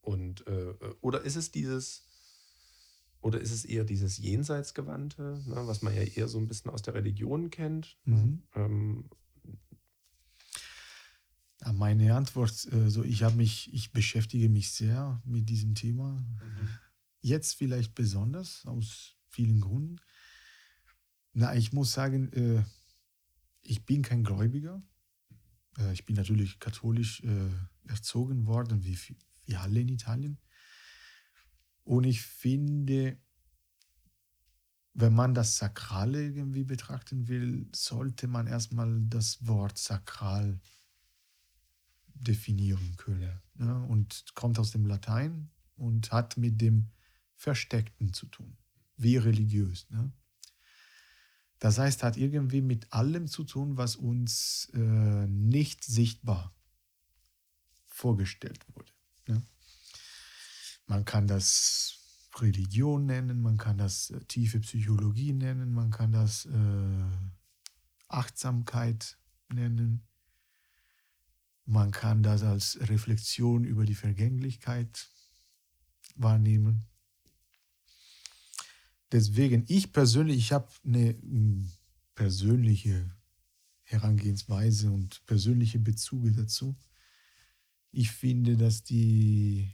[0.00, 2.06] Und äh, oder ist es dieses,
[3.20, 6.82] oder ist es eher dieses Jenseitsgewandte, ne, was man ja eher so ein bisschen aus
[6.82, 7.98] der Religion kennt?
[8.04, 8.16] Ne?
[8.16, 8.42] Mhm.
[8.54, 9.10] Ähm,
[11.74, 16.14] meine Antwort, also ich habe mich, ich beschäftige mich sehr mit diesem Thema.
[16.14, 16.68] Mhm.
[17.20, 20.00] Jetzt vielleicht besonders, aus vielen Gründen.
[21.32, 22.64] Na, ich muss sagen, äh,
[23.62, 24.82] ich bin kein Gläubiger.
[25.78, 27.50] Äh, ich bin natürlich katholisch äh,
[27.88, 28.98] erzogen worden, wie
[29.46, 30.38] wir alle in Italien.
[31.84, 33.18] Und ich finde,
[34.94, 40.60] wenn man das Sakrale irgendwie betrachten will, sollte man erstmal das Wort sakral
[42.14, 43.40] definieren können.
[43.58, 46.90] Ja, und kommt aus dem Latein und hat mit dem
[47.34, 48.56] Versteckten zu tun,
[48.96, 49.88] wie religiös.
[49.90, 50.12] Ne?
[51.62, 54.80] Das heißt, hat irgendwie mit allem zu tun, was uns äh,
[55.28, 56.52] nicht sichtbar
[57.86, 58.90] vorgestellt wurde.
[59.28, 59.44] Ne?
[60.88, 62.00] Man kann das
[62.34, 67.04] Religion nennen, man kann das äh, tiefe Psychologie nennen, man kann das äh,
[68.08, 69.16] Achtsamkeit
[69.48, 70.02] nennen,
[71.64, 75.08] man kann das als Reflexion über die Vergänglichkeit
[76.16, 76.88] wahrnehmen.
[79.12, 81.14] Deswegen, ich persönlich, ich habe eine
[82.14, 83.14] persönliche
[83.82, 86.74] Herangehensweise und persönliche Bezüge dazu.
[87.90, 89.70] Ich finde, dass die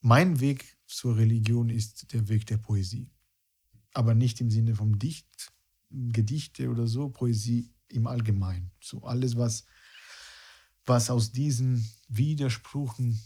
[0.00, 3.10] mein Weg zur Religion ist der Weg der Poesie.
[3.92, 5.52] Aber nicht im Sinne vom Dicht,
[5.90, 8.70] Gedichte oder so, Poesie im Allgemeinen.
[8.80, 9.64] So alles, was,
[10.86, 13.20] was aus diesen Widersprüchen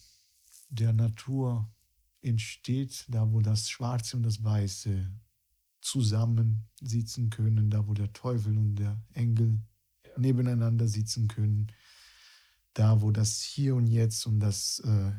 [0.70, 1.72] der Natur
[2.22, 5.10] entsteht, da wo das Schwarze und das Weiße
[5.80, 9.60] zusammensitzen können, da wo der Teufel und der Engel
[10.04, 10.18] ja.
[10.18, 11.72] nebeneinander sitzen können,
[12.74, 15.12] da wo das Hier und Jetzt und das äh,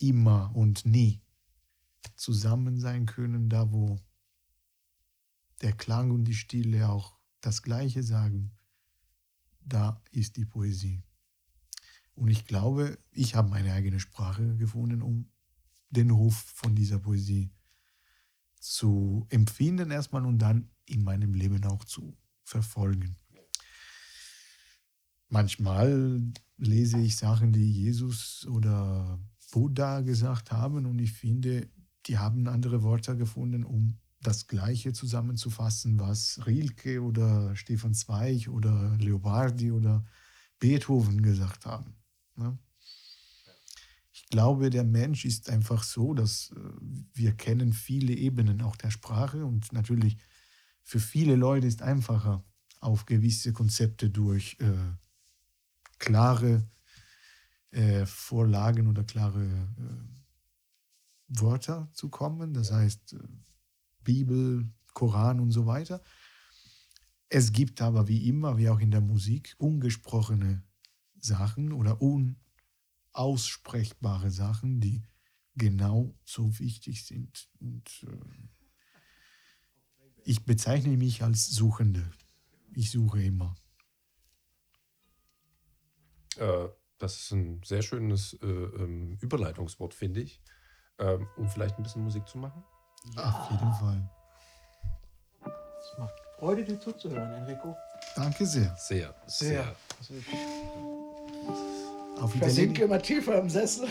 [0.00, 1.22] Immer und Nie
[2.14, 3.98] zusammen sein können, da wo
[5.62, 8.52] der Klang und die Stille auch das Gleiche sagen,
[9.60, 11.02] da ist die Poesie.
[12.14, 15.30] Und ich glaube, ich habe meine eigene Sprache gefunden, um
[15.90, 17.50] den Ruf von dieser Poesie
[18.60, 23.16] zu empfinden erstmal und dann in meinem Leben auch zu verfolgen.
[25.28, 26.22] manchmal
[26.56, 29.20] lese ich Sachen, die Jesus oder
[29.52, 31.68] Buddha gesagt haben und ich finde,
[32.06, 38.96] die haben andere Worte gefunden, um das Gleiche zusammenzufassen, was Rilke oder Stefan Zweig oder
[38.98, 40.04] Leopardi oder
[40.58, 41.94] Beethoven gesagt haben.
[42.34, 42.58] Ne?
[44.28, 46.60] Ich glaube, der Mensch ist einfach so, dass äh,
[47.14, 50.18] wir kennen viele Ebenen auch der Sprache und natürlich
[50.82, 52.44] für viele Leute ist einfacher,
[52.80, 54.92] auf gewisse Konzepte durch äh,
[55.98, 56.68] klare
[57.70, 62.52] äh, Vorlagen oder klare äh, Wörter zu kommen.
[62.52, 63.18] Das heißt, äh,
[64.04, 66.02] Bibel, Koran und so weiter.
[67.30, 70.62] Es gibt aber wie immer, wie auch in der Musik, ungesprochene
[71.18, 72.02] Sachen oder
[73.18, 75.02] unaussprechbare Sachen, die
[75.56, 77.48] genau so wichtig sind.
[77.60, 78.48] Und äh,
[80.24, 82.10] ich bezeichne mich als Suchende.
[82.72, 83.56] Ich suche immer.
[86.36, 90.40] Äh, das ist ein sehr schönes äh, ähm, Überleitungswort, finde ich,
[90.98, 92.62] ähm, um vielleicht ein bisschen Musik zu machen.
[93.16, 93.30] Ja.
[93.30, 94.10] Auf jeden Fall.
[95.44, 97.76] Es macht Freude, dir zuzuhören, Enrico.
[98.14, 98.76] Danke sehr.
[98.76, 99.76] Sehr, Sehr.
[100.00, 100.18] sehr.
[100.20, 101.77] Ich
[102.20, 103.88] Auf versinke Italienisch, immer tiefer im Sessel.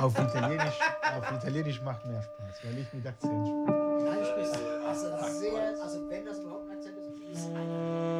[0.00, 4.04] auf, Italienisch, auf Italienisch macht mehr Spaß, weil ich mit Akzent spreche.
[4.04, 4.86] Nein, sprichst du.
[4.86, 5.06] Also
[5.40, 8.11] sehr, also wenn das überhaupt ein Akzent ist, ist es ein